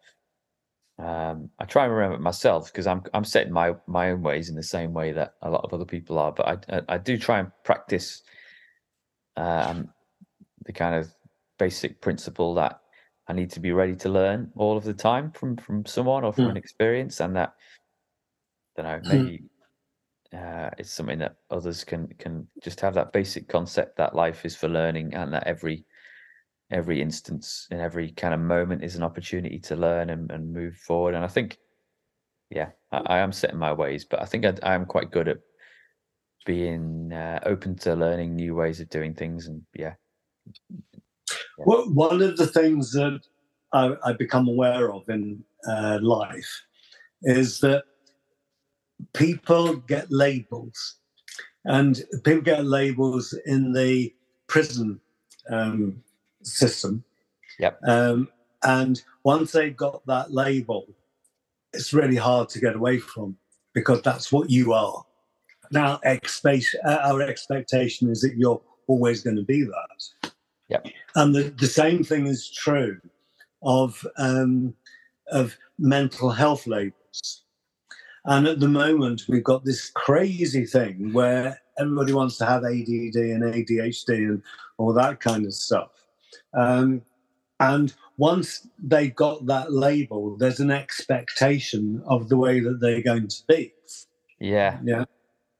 um, 0.98 1.50
I 1.60 1.66
try 1.66 1.86
and 1.86 1.94
remember 1.94 2.16
it 2.16 2.22
myself 2.22 2.72
because 2.72 2.88
I'm 2.88 3.04
I'm 3.14 3.26
setting 3.26 3.54
my 3.54 3.76
my 3.86 4.12
own 4.12 4.24
ways 4.24 4.50
in 4.50 4.56
the 4.56 4.64
same 4.64 4.94
way 4.94 5.12
that 5.12 5.34
a 5.42 5.50
lot 5.50 5.64
of 5.64 5.74
other 5.74 5.86
people 5.86 6.18
are. 6.18 6.32
But 6.32 6.48
I 6.48 6.78
I, 6.78 6.82
I 6.90 6.98
do 6.98 7.18
try 7.18 7.40
and 7.40 7.52
practice 7.64 8.24
um, 9.36 9.90
the 10.66 10.74
kind 10.74 10.96
of 10.96 11.14
basic 11.60 12.02
principle 12.02 12.56
that 12.56 12.82
I 13.30 13.34
need 13.34 13.52
to 13.52 13.60
be 13.60 13.72
ready 13.72 13.96
to 13.98 14.10
learn 14.10 14.52
all 14.56 14.78
of 14.78 14.84
the 14.84 14.94
time 14.94 15.32
from 15.32 15.58
from 15.58 15.86
someone 15.86 16.24
or 16.24 16.34
from 16.34 16.46
mm. 16.46 16.52
an 16.52 16.58
experience, 16.58 17.20
and 17.20 17.36
that 17.36 17.54
I 18.78 18.82
don't 18.82 19.04
know 19.04 19.10
hmm. 19.10 19.24
maybe 19.24 19.44
uh, 20.34 20.70
it's 20.78 20.92
something 20.92 21.20
that 21.20 21.36
others 21.50 21.84
can 21.84 22.08
can 22.20 22.48
just 22.64 22.80
have 22.82 22.94
that 22.96 23.14
basic 23.14 23.48
concept 23.48 23.98
that 23.98 24.16
life 24.16 24.46
is 24.46 24.56
for 24.56 24.68
learning, 24.68 25.14
and 25.14 25.34
that 25.34 25.48
every 25.48 25.86
every 26.70 27.02
instance 27.02 27.68
and 27.72 27.80
every 27.80 28.12
kind 28.12 28.34
of 28.34 28.40
moment 28.40 28.84
is 28.84 28.96
an 28.96 29.04
opportunity 29.04 29.58
to 29.58 29.76
learn 29.76 30.10
and, 30.10 30.30
and 30.32 30.52
move 30.52 30.76
forward. 30.76 31.16
And 31.16 31.24
I 31.24 31.28
think, 31.30 31.58
yeah, 32.50 32.72
I, 32.92 32.98
I 33.06 33.18
am 33.20 33.32
setting 33.32 33.58
my 33.58 33.72
ways, 33.72 34.04
but 34.04 34.22
I 34.22 34.26
think 34.26 34.46
I, 34.46 34.54
I 34.64 34.74
am 34.74 34.86
quite 34.86 35.12
good 35.12 35.30
at 35.30 35.38
being 36.46 37.14
uh, 37.14 37.40
open 37.46 37.78
to 37.78 37.96
learning 37.96 38.36
new 38.36 38.54
ways 38.56 38.80
of 38.82 38.90
doing 38.90 39.14
things, 39.14 39.48
and 39.48 39.62
yeah, 39.74 39.94
well, 41.58 41.90
one 41.90 42.22
of 42.22 42.38
the 42.38 42.48
things 42.48 42.92
that 42.94 43.22
I, 43.74 43.96
I 44.04 44.14
become 44.14 44.48
aware 44.48 44.92
of 44.92 45.08
in 45.10 45.44
uh, 45.68 46.00
life 46.02 46.64
is 47.24 47.60
that 47.60 47.84
people 49.14 49.76
get 49.76 50.12
labels, 50.12 50.96
and 51.66 52.04
people 52.24 52.42
get 52.42 52.66
labels 52.66 53.34
in 53.46 53.74
the 53.74 54.14
prison 54.48 55.00
um, 55.50 56.02
system. 56.44 57.04
Yep. 57.60 57.80
Um, 57.88 58.30
and 58.64 59.02
once 59.24 59.52
they've 59.52 59.76
got 59.76 60.06
that 60.08 60.32
label, 60.32 60.88
it's 61.74 61.94
really 61.94 62.16
hard 62.16 62.50
to 62.50 62.60
get 62.60 62.76
away 62.76 63.00
from 63.00 63.38
because 63.74 64.02
that's 64.02 64.32
what 64.32 64.50
you 64.50 64.74
are. 64.74 65.04
Now, 65.72 66.00
our 66.04 67.22
expectation 67.22 68.10
is 68.10 68.22
that 68.22 68.36
you're 68.38 68.62
always 68.88 69.22
going 69.22 69.36
to 69.36 69.44
be 69.44 69.64
that. 69.64 70.04
Yep. 70.70 70.88
And 71.16 71.36
the, 71.36 71.44
the 71.44 71.68
same 71.68 72.04
thing 72.04 72.28
is 72.28 72.50
true 72.50 73.00
of 73.64 74.06
um, 74.18 74.74
of 75.32 75.58
mental 75.78 76.30
health 76.30 76.68
labels. 76.68 77.44
And 78.26 78.48
at 78.48 78.60
the 78.60 78.68
moment, 78.68 79.24
we've 79.30 79.44
got 79.44 79.64
this 79.64 79.90
crazy 79.90 80.66
thing 80.66 81.14
where 81.14 81.62
everybody 81.80 82.14
wants 82.14 82.38
to 82.38 82.46
have 82.46 82.64
ADD 82.64 83.16
and 83.16 83.44
ADHD 83.44 84.10
and 84.10 84.42
all 84.78 84.94
that 84.94 85.22
kind 85.22 85.46
of 85.46 85.54
stuff. 85.54 85.92
Um, 86.54 87.02
and 87.60 87.94
once 88.18 88.68
they've 88.78 89.16
got 89.16 89.46
that 89.46 89.72
label, 89.72 90.36
there's 90.38 90.60
an 90.60 90.72
expectation 90.72 92.04
of 92.06 92.30
the 92.30 92.38
way 92.38 92.60
that 92.60 92.80
they're 92.80 93.02
going 93.02 93.28
to 93.28 93.44
be. 93.48 93.74
Yeah. 94.40 94.80
Yeah. 94.84 95.06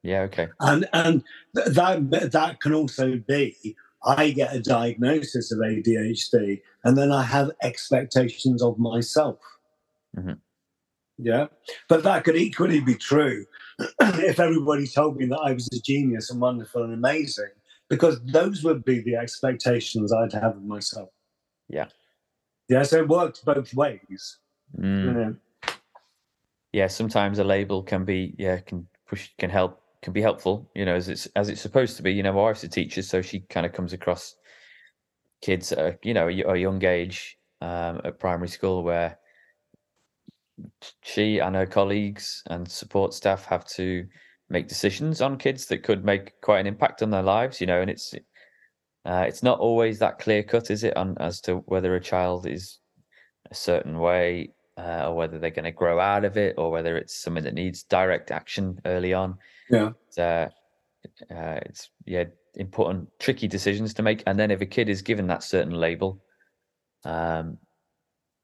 Yeah. 0.04 0.22
Okay. 0.24 0.48
And 0.60 0.88
and 0.94 1.24
that 1.54 2.30
that 2.32 2.62
can 2.62 2.74
also 2.74 3.18
be 3.28 3.76
I 4.08 4.32
get 4.32 4.56
a 4.56 4.62
diagnosis 4.62 5.52
of 5.52 5.60
ADHD 5.60 6.62
and 6.86 6.98
then 6.98 7.12
I 7.12 7.24
have 7.24 7.52
expectations 7.62 8.64
of 8.64 8.80
myself. 8.80 9.40
Mm-hmm. 10.18 10.34
Yeah. 11.18 11.48
But 11.90 12.04
that 12.04 12.24
could 12.24 12.38
equally 12.38 12.80
be 12.80 12.96
true 12.96 13.46
if 14.02 14.40
everybody 14.40 14.88
told 14.88 15.18
me 15.18 15.26
that 15.26 15.40
I 15.40 15.52
was 15.52 15.68
a 15.74 15.82
genius 15.82 16.32
and 16.32 16.40
wonderful 16.40 16.84
and 16.84 16.94
amazing, 16.94 17.52
because 17.90 18.20
those 18.24 18.64
would 18.64 18.86
be 18.86 19.02
the 19.02 19.16
expectations 19.16 20.14
I'd 20.14 20.34
have 20.34 20.56
of 20.56 20.64
myself. 20.64 21.10
Yeah. 21.68 21.88
Yeah. 22.70 22.84
So 22.84 23.00
it 23.00 23.10
works 23.10 23.42
both 23.42 23.74
ways. 23.74 24.38
Mm. 24.80 25.04
You 25.04 25.14
know? 25.14 25.36
Yeah. 26.72 26.88
Sometimes 26.88 27.40
a 27.40 27.44
label 27.44 27.84
can 27.84 28.06
be, 28.06 28.36
yeah, 28.38 28.58
can 28.60 28.88
push, 29.06 29.30
can 29.38 29.50
help 29.50 29.82
can 30.02 30.14
be 30.14 30.22
helpful, 30.22 30.70
you 30.76 30.86
know, 30.86 30.96
as 30.96 31.10
it's 31.10 31.28
as 31.36 31.50
it's 31.50 31.62
supposed 31.62 31.98
to 31.98 32.04
be. 32.04 32.14
You 32.14 32.24
know, 32.24 32.34
my 32.34 32.42
wife's 32.42 32.64
a 32.64 32.68
teacher, 32.68 33.02
so 33.02 33.22
she 33.22 33.42
kind 33.42 33.66
of 33.66 33.74
comes 33.74 33.94
across 33.94 34.36
kids 35.42 35.72
at 35.72 35.80
a, 35.80 35.98
you 36.04 36.14
know 36.14 36.28
a, 36.28 36.58
young 36.58 36.84
age 36.84 37.38
um, 37.62 38.02
at 38.04 38.20
primary 38.20 38.48
school 38.48 38.84
where 38.84 39.20
she 41.04 41.40
and 41.40 41.56
her 41.56 41.66
colleagues 41.66 42.42
and 42.50 42.70
support 42.70 43.14
staff 43.14 43.46
have 43.46 43.66
to 43.66 44.06
make 44.50 44.68
decisions 44.68 45.22
on 45.22 45.38
kids 45.38 45.66
that 45.68 45.84
could 45.84 46.04
make 46.04 46.40
quite 46.42 46.60
an 46.60 46.68
impact 46.68 47.04
on 47.04 47.12
their 47.12 47.24
lives. 47.24 47.60
You 47.62 47.68
know, 47.68 47.82
and 47.82 47.90
it's 47.90 48.14
uh, 49.06 49.26
it's 49.28 49.44
not 49.44 49.60
always 49.60 50.00
that 50.00 50.20
clear 50.20 50.44
cut, 50.44 50.70
is 50.70 50.84
it, 50.84 50.96
on 50.98 51.18
as 51.20 51.42
to 51.42 51.58
whether 51.68 51.96
a 51.96 52.02
child 52.02 52.46
is 52.46 52.80
a 53.50 53.56
certain 53.56 54.00
way 54.00 54.52
uh, 54.78 55.08
or 55.08 55.16
whether 55.16 55.40
they're 55.40 55.50
going 55.50 55.66
to 55.66 55.72
grow 55.72 56.00
out 56.00 56.26
of 56.26 56.38
it 56.38 56.56
or 56.58 56.70
whether 56.72 56.98
it's 56.98 57.16
something 57.16 57.44
that 57.44 57.54
needs 57.54 57.84
direct 57.84 58.32
action 58.32 58.80
early 58.86 59.14
on. 59.14 59.38
Yeah. 59.70 59.92
It's, 60.08 60.18
uh, 60.18 60.50
uh, 61.32 61.60
it's 61.66 61.90
yeah, 62.06 62.26
important, 62.56 63.10
tricky 63.20 63.48
decisions 63.48 63.94
to 63.96 64.02
make. 64.02 64.24
And 64.26 64.38
then 64.38 64.52
if 64.52 64.62
a 64.62 64.66
kid 64.66 64.90
is 64.90 65.02
given 65.02 65.28
that 65.28 65.44
certain 65.44 65.74
label, 65.74 66.22
um, 67.04 67.58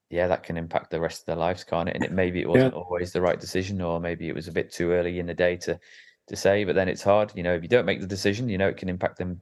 yeah, 0.10 0.28
that 0.28 0.44
can 0.44 0.58
impact 0.58 0.92
the 0.92 1.00
rest 1.00 1.22
of 1.22 1.26
their 1.26 1.36
lives, 1.36 1.64
can't 1.64 1.90
it? 1.90 1.96
And 1.96 2.04
it 2.04 2.12
maybe 2.12 2.40
it 2.40 2.48
wasn't 2.48 2.76
yeah. 2.76 2.80
always 2.80 3.12
the 3.12 3.22
right 3.22 3.40
decision, 3.40 3.82
or 3.82 4.00
maybe 4.00 4.30
it 4.30 4.36
was 4.36 4.48
a 4.48 4.52
bit 4.52 4.72
too 4.72 4.92
early 4.92 5.20
in 5.20 5.26
the 5.26 5.34
day 5.34 5.58
to 5.58 5.80
to 6.28 6.36
say. 6.36 6.64
But 6.64 6.76
then 6.76 6.88
it's 6.88 7.02
hard, 7.02 7.32
you 7.36 7.42
know, 7.42 7.56
if 7.56 7.64
you 7.64 7.68
don't 7.68 7.86
make 7.86 8.00
the 8.00 8.08
decision, 8.08 8.48
you 8.48 8.60
know, 8.60 8.68
it 8.68 8.78
can 8.78 8.90
impact 8.90 9.18
them 9.18 9.42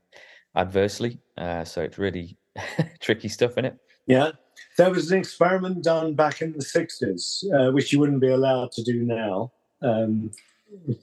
adversely. 0.56 1.20
Uh, 1.38 1.66
so 1.66 1.82
it's 1.82 1.98
really 1.98 2.38
tricky 3.02 3.28
stuff 3.28 3.58
in 3.58 3.66
it. 3.66 3.76
Yeah, 4.08 4.32
there 4.78 4.90
was 4.90 5.12
an 5.12 5.20
experiment 5.20 5.84
done 5.84 6.16
back 6.16 6.42
in 6.42 6.54
the 6.54 6.62
sixties, 6.62 7.44
uh, 7.54 7.72
which 7.72 7.92
you 7.92 8.00
wouldn't 8.00 8.22
be 8.22 8.30
allowed 8.30 8.72
to 8.74 8.84
do 8.84 9.04
now. 9.04 9.52
Um, 9.82 10.32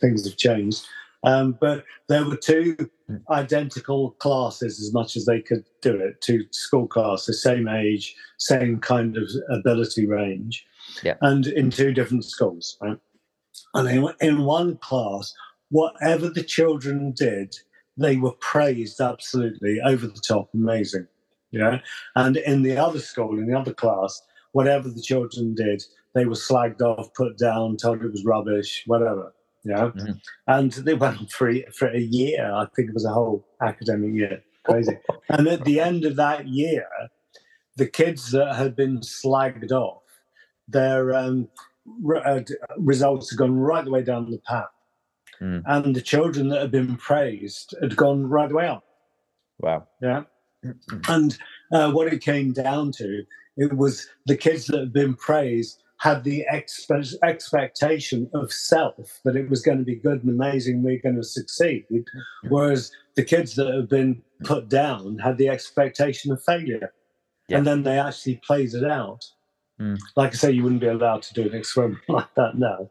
things 0.01 0.27
have 0.27 0.37
changed. 0.37 0.87
Um, 1.25 1.59
but 1.61 1.85
there 2.09 2.25
were 2.25 2.37
two 2.37 2.77
identical 3.31 4.13
classes 4.13 4.81
as 4.81 4.93
much 4.93 5.17
as 5.17 5.25
they 5.25 5.41
could 5.41 5.65
do 5.83 5.97
it, 5.97 6.21
two 6.21 6.45
school 6.53 6.87
classes, 6.87 7.43
same 7.43 7.67
age, 7.67 8.15
same 8.39 8.79
kind 8.79 9.17
of 9.17 9.29
ability 9.51 10.07
range, 10.07 10.65
yeah. 11.03 11.15
and 11.23 11.47
in 11.47 11.71
two 11.71 11.93
different 11.93 12.25
schools. 12.25 12.77
Right? 12.81 12.99
And 13.75 13.89
in, 13.89 14.09
in 14.21 14.45
one 14.45 14.77
class, 14.77 15.35
whatever 15.71 16.29
the 16.29 16.45
children 16.45 17.13
did, 17.13 17.57
they 17.97 18.17
were 18.17 18.33
praised 18.33 19.01
absolutely 19.01 19.81
over 19.85 20.07
the 20.07 20.23
top, 20.27 20.51
amazing. 20.55 21.09
Yeah. 21.51 21.81
And 22.15 22.37
in 22.37 22.63
the 22.63 22.77
other 22.77 23.01
school, 23.01 23.39
in 23.39 23.47
the 23.47 23.59
other 23.59 23.75
class, 23.75 24.23
whatever 24.53 24.89
the 24.89 25.03
children 25.03 25.55
did, 25.55 25.83
they 26.15 26.27
were 26.27 26.35
slagged 26.35 26.81
off, 26.81 27.13
put 27.15 27.39
down, 27.39 27.77
told 27.77 28.03
it 28.03 28.13
was 28.13 28.25
rubbish, 28.25 28.85
whatever. 28.87 29.35
Yeah. 29.69 29.91
Mm-hmm. 29.91 30.13
And 30.47 30.73
they 30.73 30.95
went 30.95 31.19
on 31.19 31.27
for, 31.27 31.53
for 31.77 31.89
a 31.89 32.01
year. 32.01 32.51
I 32.51 32.67
think 32.75 32.89
it 32.89 32.95
was 32.95 33.05
a 33.05 33.13
whole 33.13 33.47
academic 33.61 34.15
year. 34.15 34.43
Crazy. 34.65 34.99
and 35.29 35.47
at 35.47 35.65
the 35.65 35.81
end 35.81 36.05
of 36.05 36.17
that 36.17 36.49
year, 36.49 36.87
the 37.77 37.87
kids 37.87 38.31
that 38.33 38.57
had 38.57 38.75
been 38.75 39.01
slagged 39.01 39.71
off, 39.71 40.03
their 40.67 41.15
um, 41.15 41.49
re- 42.03 42.23
uh, 42.25 42.41
results 42.77 43.31
had 43.31 43.39
gone 43.39 43.57
right 43.57 43.85
the 43.85 43.91
way 43.91 44.03
down 44.03 44.31
the 44.31 44.39
path. 44.39 44.67
Mm. 45.41 45.63
And 45.67 45.95
the 45.95 46.03
children 46.03 46.49
that 46.49 46.61
had 46.61 46.71
been 46.71 46.97
praised 46.97 47.75
had 47.81 47.97
gone 47.97 48.27
right 48.27 48.49
the 48.49 48.57
way 48.57 48.69
up. 48.69 48.85
Wow. 49.61 49.87
Yeah. 50.03 50.23
and 51.09 51.39
uh, 51.73 51.93
what 51.93 52.13
it 52.13 52.21
came 52.21 52.53
down 52.53 52.93
to, 52.93 53.23
it 53.57 53.77
was 53.77 54.09
the 54.27 54.37
kids 54.37 54.67
that 54.67 54.81
had 54.81 54.93
been 54.93 55.15
praised 55.15 55.83
had 55.99 56.23
the 56.25 56.45
expe- 56.53 57.15
expectation 57.23 58.31
of 58.33 58.53
self 58.53 59.21
that 59.25 59.37
it 59.37 59.51
was 59.51 59.63
going 59.63 59.79
to 59.79 59.85
be 59.85 59.97
good 59.97 60.23
and 60.23 60.31
amazing, 60.31 60.83
we're 60.83 61.01
going 61.01 61.17
to 61.17 61.25
succeed. 61.25 61.85
Whereas 62.49 62.93
the 63.17 63.25
kids 63.25 63.57
that 63.57 63.73
have 63.73 63.89
been 63.89 64.23
put 64.45 64.69
down 64.69 65.19
had 65.19 65.39
the 65.39 65.49
expectation 65.49 66.31
of 66.31 66.43
failure. 66.43 66.93
Yeah. 67.49 67.59
And 67.59 67.67
then 67.67 67.83
they 67.83 67.99
actually 67.99 68.41
played 68.47 68.75
it 68.75 68.85
out. 68.85 69.25
Mm. 69.81 69.99
Like 70.17 70.33
I 70.33 70.37
say, 70.37 70.53
you 70.53 70.63
wouldn't 70.63 70.81
be 70.81 70.87
allowed 70.87 71.23
to 71.23 71.35
do 71.35 71.49
an 71.49 71.55
experiment 71.55 72.01
like 72.09 72.33
that 72.37 72.57
now. 72.57 72.89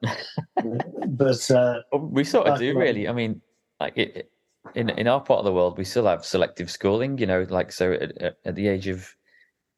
but 1.08 1.52
uh, 1.52 1.82
we 1.98 2.24
sort 2.24 2.48
of 2.48 2.60
do, 2.60 2.78
really. 2.78 3.08
I 3.08 3.14
mean, 3.14 3.42
like 3.80 3.98
it, 3.98 4.32
in 4.76 4.90
in 4.90 5.08
our 5.08 5.22
part 5.22 5.40
of 5.40 5.46
the 5.46 5.54
world, 5.54 5.78
we 5.78 5.84
still 5.84 6.08
have 6.08 6.26
selective 6.26 6.72
schooling. 6.72 7.18
You 7.18 7.26
know, 7.26 7.46
like 7.50 7.72
so 7.72 7.92
at, 7.92 8.38
at 8.46 8.56
the 8.56 8.68
age 8.68 8.88
of 8.88 9.14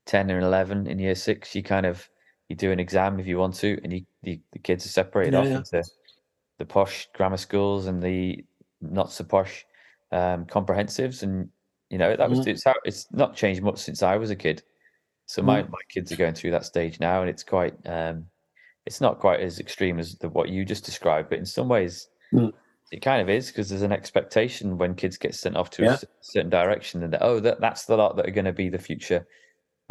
ten 0.06 0.32
or 0.32 0.40
eleven 0.40 0.86
in 0.86 1.00
year 1.00 1.16
six, 1.16 1.56
you 1.56 1.64
kind 1.64 1.88
of 1.88 2.08
you 2.50 2.56
do 2.56 2.72
an 2.72 2.80
exam 2.80 3.20
if 3.20 3.28
you 3.28 3.38
want 3.38 3.56
to, 3.56 3.80
and 3.84 3.94
you 3.94 4.06
the, 4.24 4.40
the 4.52 4.60
kids 4.60 4.86
are 4.86 4.90
separated 4.90 5.34
yeah, 5.34 5.40
off 5.40 5.46
yeah. 5.46 5.58
into 5.58 5.84
the 6.58 6.66
posh 6.66 7.08
grammar 7.14 7.38
schools 7.38 7.86
and 7.86 8.02
the 8.04 8.44
not 8.82 9.12
so 9.12 9.24
posh 9.24 9.66
um, 10.12 10.46
comprehensives, 10.46 11.24
and 11.24 11.50
you 11.90 11.98
know 11.98 12.16
that 12.16 12.30
was 12.30 12.40
mm-hmm. 12.40 12.50
it's 12.50 12.64
how 12.66 12.74
it's 12.84 13.08
not 13.12 13.36
changed 13.36 13.62
much 13.62 13.80
since 13.80 14.04
I 14.04 14.18
was 14.18 14.32
a 14.32 14.36
kid. 14.36 14.64
So 15.28 15.44
my, 15.44 15.62
my 15.62 15.78
kids 15.90 16.12
are 16.12 16.16
going 16.16 16.34
through 16.34 16.52
that 16.52 16.66
stage 16.66 17.00
now, 17.00 17.22
and 17.22 17.30
it's 17.30 17.44
quite 17.44 17.76
um, 17.86 18.26
it's 18.88 19.00
not 19.00 19.20
quite 19.20 19.40
as 19.42 19.60
extreme 19.60 20.00
as 20.00 20.16
the, 20.16 20.28
what 20.28 20.50
you 20.50 20.66
just 20.66 20.84
described, 20.84 21.30
but 21.30 21.40
in 21.40 21.46
some 21.46 21.70
ways 21.70 22.10
Mm. 22.32 22.54
it 22.92 23.02
kind 23.02 23.24
of 23.24 23.30
is 23.30 23.48
because 23.48 23.70
there's 23.70 23.82
an 23.82 23.92
expectation 23.92 24.78
when 24.78 24.94
kids 24.94 25.18
get 25.18 25.34
sent 25.34 25.58
off 25.58 25.72
to 25.72 25.82
a 25.82 25.86
Yeah. 25.86 25.94
s- 25.94 26.06
certain 26.22 26.50
direction, 26.50 27.02
and 27.04 27.14
that, 27.14 27.24
oh, 27.24 27.40
that 27.40 27.60
that's 27.60 27.86
the 27.86 27.98
lot 27.98 28.16
that 28.18 28.28
are 28.28 28.32
going 28.32 28.46
to 28.46 28.54
be 28.54 28.70
the 28.70 28.78
future 28.78 29.28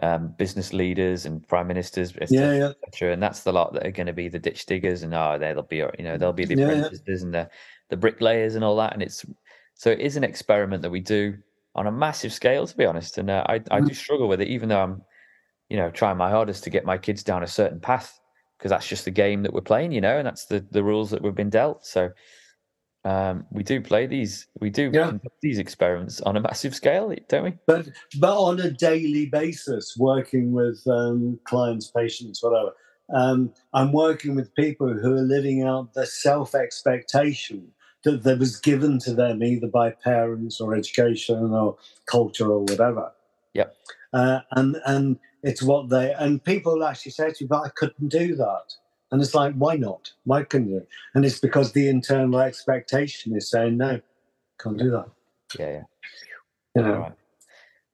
um, 0.03 0.35
business 0.39 0.73
leaders 0.73 1.27
and 1.27 1.47
prime 1.49 1.67
ministers, 1.67 2.15
et 2.21 2.29
Yeah, 2.29 2.53
cetera, 2.53 2.59
yeah. 2.59 2.73
et 2.85 2.93
cetera, 2.95 3.13
and 3.13 3.23
that's 3.23 3.43
the 3.43 3.53
lot 3.53 3.73
that 3.75 3.87
are 3.87 3.91
going 3.91 4.07
to 4.07 4.13
be 4.13 4.29
the 4.29 4.39
ditch 4.39 4.67
diggers, 4.67 5.03
and 5.03 5.15
oh, 5.15 5.39
there 5.39 5.55
they'll 5.55 5.63
be 5.65 5.77
you 5.79 5.91
know 6.05 6.17
they'll 6.19 6.33
be 6.33 6.45
the 6.45 6.55
Yeah, 6.55 6.73
yeah. 6.73 6.89
apprentices 6.95 7.23
and 7.23 7.35
the 7.35 7.51
the 7.91 7.97
bricklayers 7.97 8.55
and 8.55 8.65
all 8.65 8.77
that, 8.77 8.93
and 8.95 9.03
it's 9.03 9.25
so 9.75 9.91
it 9.91 10.01
is 10.01 10.17
an 10.17 10.25
experiment 10.25 10.83
that 10.83 10.91
we 10.91 11.01
do 11.01 11.37
on 11.75 11.87
a 11.87 11.93
massive 11.93 12.33
scale, 12.33 12.67
to 12.67 12.77
be 12.77 12.85
honest, 12.87 13.19
and 13.19 13.31
uh, 13.31 13.45
I 13.49 13.61
I 13.71 13.81
do 13.81 13.95
struggle 13.95 14.29
with 14.29 14.41
it, 14.41 14.49
even 14.49 14.69
though 14.69 14.81
I'm 14.83 15.03
you 15.69 15.77
know 15.77 15.91
trying 15.91 16.17
my 16.17 16.31
hardest 16.31 16.65
to 16.65 16.71
get 16.71 16.85
my 16.85 16.99
kids 16.99 17.23
down 17.23 17.43
a 17.43 17.47
certain 17.47 17.81
path 17.81 18.21
because 18.59 18.71
that's 18.71 18.89
just 18.89 19.05
the 19.05 19.11
game 19.11 19.43
that 19.43 19.53
we're 19.53 19.61
playing, 19.61 19.93
you 19.93 20.01
know, 20.01 20.19
and 20.19 20.27
that's 20.27 20.47
the 20.47 20.67
the 20.71 20.83
rules 20.85 21.11
that 21.11 21.23
we've 21.23 21.35
been 21.35 21.51
dealt. 21.51 21.85
So 21.87 22.11
um, 23.09 23.47
we 23.51 23.63
do 23.63 23.81
play 23.81 24.07
these, 24.07 24.47
we 24.61 24.69
do 24.71 24.91
Yeah. 24.93 25.13
these 25.41 25.59
experiments 25.59 26.21
on 26.29 26.37
a 26.37 26.41
massive 26.41 26.75
scale, 26.75 27.15
don't 27.29 27.45
we? 27.45 27.53
but 27.67 27.89
but 28.21 28.37
on 28.49 28.61
a 28.61 28.71
daily 28.71 29.27
basis, 29.27 29.97
working 29.97 30.47
with 30.53 30.79
um, 30.87 31.39
clients, 31.45 31.87
patients, 31.91 32.43
whatever. 32.43 32.73
Um, 33.21 33.39
I'm 33.73 33.93
working 33.93 34.35
with 34.37 34.55
people 34.55 34.93
who 34.93 35.13
are 35.17 35.23
living 35.37 35.63
out 35.63 35.95
the 35.95 36.05
self 36.05 36.55
expectation 36.55 37.61
that, 38.05 38.23
that 38.25 38.39
was 38.39 38.61
given 38.61 38.99
to 39.07 39.15
them 39.15 39.43
either 39.43 39.69
by 39.69 39.91
parents 39.91 40.61
or 40.61 40.75
education 40.75 41.53
or 41.63 41.77
culture 42.07 42.51
or 42.57 42.61
whatever. 42.71 43.07
yeah 43.55 43.69
Uh, 44.13 44.41
and 44.59 44.77
and 44.93 45.19
it's 45.43 45.63
what 45.63 45.89
they 45.89 46.13
and 46.25 46.45
people 46.45 46.85
actually 46.85 47.13
say 47.13 47.29
to 47.33 47.45
me, 47.45 47.49
but 47.49 47.63
I 47.69 47.71
couldn't 47.81 48.11
do 48.23 48.29
that. 48.37 48.67
And 49.11 49.23
it's 49.23 49.35
like, 49.35 49.55
why 49.55 49.77
not? 49.77 50.13
Why 50.25 50.43
couldn't 50.43 50.69
you? 50.69 50.87
And 51.15 51.25
it's 51.25 51.39
because 51.41 51.73
the 51.73 51.89
internal 51.89 52.41
expectation 52.41 53.35
is 53.35 53.51
saying 53.51 53.79
no, 53.79 54.01
can't 54.61 54.77
do 54.79 54.91
that. 54.91 55.07
Yeah, 55.59 55.71
yeah. 55.71 55.83
You 56.77 56.83
know. 56.83 56.99
right. 56.99 57.13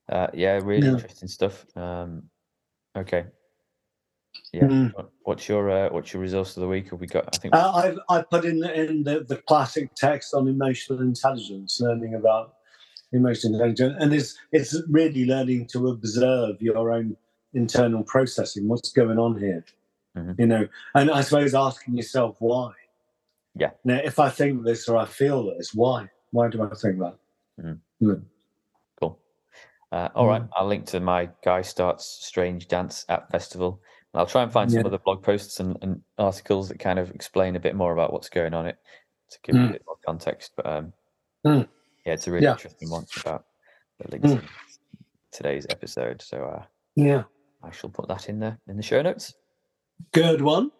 Uh, 0.08 0.26
yeah, 0.34 0.60
really 0.62 0.86
Yeah. 0.86 0.94
interesting 0.94 1.28
stuff. 1.28 1.64
Um, 1.76 2.24
okay. 2.96 3.26
Yeah. 4.52 4.64
Mm. 4.64 5.06
What's 5.22 5.48
your 5.48 5.70
uh, 5.70 5.90
what's 5.90 6.12
your 6.12 6.22
resource 6.22 6.56
of 6.56 6.62
the 6.62 6.68
week? 6.68 6.90
Have 6.90 7.00
we 7.00 7.06
got? 7.06 7.28
I 7.32 7.38
think. 7.38 7.54
Uh, 7.54 7.72
I've 7.72 7.98
I 8.08 8.22
put 8.22 8.44
in 8.44 8.64
in 8.64 9.04
the, 9.04 9.24
the 9.26 9.36
classic 9.36 9.94
text 9.94 10.34
on 10.34 10.48
emotional 10.48 11.00
intelligence, 11.00 11.80
learning 11.80 12.14
about 12.14 12.54
emotional 13.12 13.54
intelligence, 13.54 13.96
and 14.00 14.12
it's 14.12 14.36
it's 14.52 14.80
really 14.88 15.24
learning 15.24 15.66
to 15.68 15.88
observe 15.88 16.60
your 16.60 16.92
own 16.92 17.16
internal 17.52 18.02
processing. 18.02 18.68
What's 18.68 18.92
going 18.92 19.18
on 19.18 19.38
here? 19.38 19.64
Mhm. 20.16 20.38
You 20.38 20.46
know, 20.46 20.68
and 20.94 21.10
I 21.10 21.20
suppose 21.22 21.54
asking 21.54 21.96
yourself 21.96 22.36
why. 22.40 22.72
Yeah. 23.54 23.70
Now, 23.84 23.96
if 24.04 24.18
I 24.18 24.30
think 24.30 24.64
this 24.64 24.88
or 24.88 24.96
I 24.96 25.04
feel 25.06 25.44
this, 25.44 25.74
why? 25.74 26.08
Why 26.30 26.48
do 26.48 26.62
I 26.62 26.74
think 26.74 26.98
that? 27.00 27.16
Cool. 29.00 29.18
Uh, 29.92 30.08
all 30.14 30.26
right, 30.26 30.42
Mm. 30.42 30.48
I'll 30.56 30.66
link 30.66 30.86
to 30.86 31.00
my 31.00 31.28
guy 31.44 31.62
starts 31.62 32.04
strange 32.06 32.68
dance 32.68 33.04
at 33.08 33.30
festival. 33.30 33.80
I'll 34.12 34.26
try 34.26 34.42
and 34.44 34.52
find 34.52 34.70
some 34.70 34.80
Yeah. 34.80 34.86
other 34.86 34.98
blog 34.98 35.22
posts 35.22 35.58
and, 35.60 35.76
and 35.82 36.02
articles 36.18 36.68
that 36.68 36.78
kind 36.78 36.98
of 37.00 37.10
explain 37.10 37.56
a 37.56 37.60
bit 37.60 37.74
more 37.74 37.92
about 37.92 38.12
what's 38.12 38.28
going 38.28 38.54
on 38.54 38.66
it 38.66 38.78
to 39.30 39.38
give 39.42 39.56
you 39.56 39.62
a 39.62 39.68
Mm. 39.68 39.72
bit 39.72 39.82
more 39.86 39.96
context. 40.06 40.52
But 40.56 40.66
um, 40.66 40.92
Mm. 41.44 41.68
yeah, 42.06 42.12
it's 42.12 42.26
a 42.28 42.30
really 42.32 42.44
Yeah. 42.44 42.52
interesting 42.52 42.90
one 42.90 43.06
about 43.20 43.44
the 43.98 44.10
links 44.12 44.30
Mm. 44.30 44.48
today's 45.32 45.66
episode. 45.70 46.22
So 46.22 46.44
uh, 46.44 46.64
Yeah. 46.94 47.24
I 47.62 47.70
shall 47.72 47.90
put 47.90 48.06
that 48.08 48.28
in 48.28 48.38
the 48.40 48.56
in 48.68 48.76
the 48.76 48.82
show 48.82 49.02
notes. 49.02 49.34
Good 50.12 50.40
one. 50.42 50.70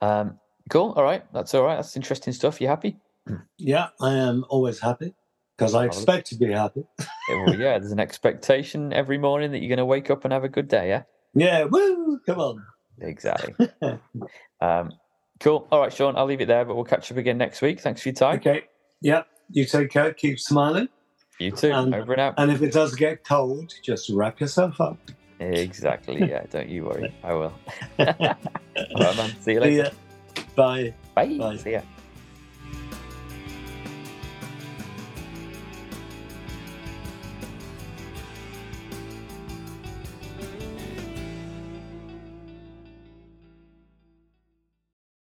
Um, 0.00 0.38
cool. 0.70 0.92
All 0.96 1.02
right, 1.04 1.24
that's 1.32 1.54
all 1.54 1.62
right. 1.64 1.76
That's 1.76 1.96
interesting 1.96 2.32
stuff. 2.32 2.60
You 2.60 2.68
happy? 2.68 2.98
Yeah, 3.58 3.88
I 4.00 4.14
am 4.14 4.44
always 4.48 4.80
happy 4.80 5.14
because 5.56 5.74
I 5.74 5.84
expect 5.86 6.26
to 6.28 6.36
be 6.36 6.50
happy. 6.50 6.84
Yeah, 7.28 7.44
well, 7.44 7.54
yeah, 7.54 7.78
there's 7.78 7.92
an 7.92 8.00
expectation 8.00 8.92
every 8.92 9.16
morning 9.18 9.52
that 9.52 9.58
you're 9.58 9.68
going 9.68 9.78
to 9.78 9.84
wake 9.84 10.10
up 10.10 10.24
and 10.24 10.32
have 10.32 10.44
a 10.44 10.48
good 10.48 10.68
day. 10.68 10.88
Yeah. 10.88 11.02
Yeah, 11.34 11.64
woo! 11.64 12.18
Come 12.26 12.40
on. 12.40 12.66
Exactly. 13.00 13.54
um, 14.60 14.92
cool. 15.40 15.66
All 15.70 15.80
right, 15.80 15.92
Sean, 15.92 16.16
I'll 16.16 16.26
leave 16.26 16.40
it 16.40 16.46
there, 16.48 16.64
but 16.64 16.74
we'll 16.74 16.84
catch 16.84 17.10
up 17.10 17.16
again 17.16 17.38
next 17.38 17.62
week. 17.62 17.80
Thanks 17.80 18.02
for 18.02 18.08
your 18.08 18.14
time. 18.14 18.36
Okay. 18.38 18.64
Yeah. 19.00 19.22
You 19.50 19.64
take 19.64 19.90
care. 19.90 20.12
Keep 20.12 20.40
smiling. 20.40 20.88
You 21.38 21.52
too. 21.52 21.70
And- 21.72 21.94
Over 21.94 22.12
and 22.12 22.20
out. 22.20 22.34
And 22.38 22.50
if 22.50 22.60
it 22.60 22.72
does 22.72 22.94
get 22.94 23.24
cold, 23.24 23.72
just 23.82 24.10
wrap 24.10 24.40
yourself 24.40 24.80
up. 24.80 24.98
Exactly. 25.42 26.20
Yeah. 26.28 26.44
Don't 26.50 26.68
you 26.68 26.84
worry. 26.84 27.12
I 27.24 27.32
will. 27.34 27.52
All 27.98 28.06
right, 28.06 29.16
man. 29.16 29.30
See 29.40 29.52
you 29.52 29.60
See 29.60 29.60
later. 29.60 29.82
ya. 29.84 30.42
Bye. 30.54 30.94
Bye. 31.14 31.38
Bye. 31.38 31.56
See 31.56 31.72
ya. 31.72 31.82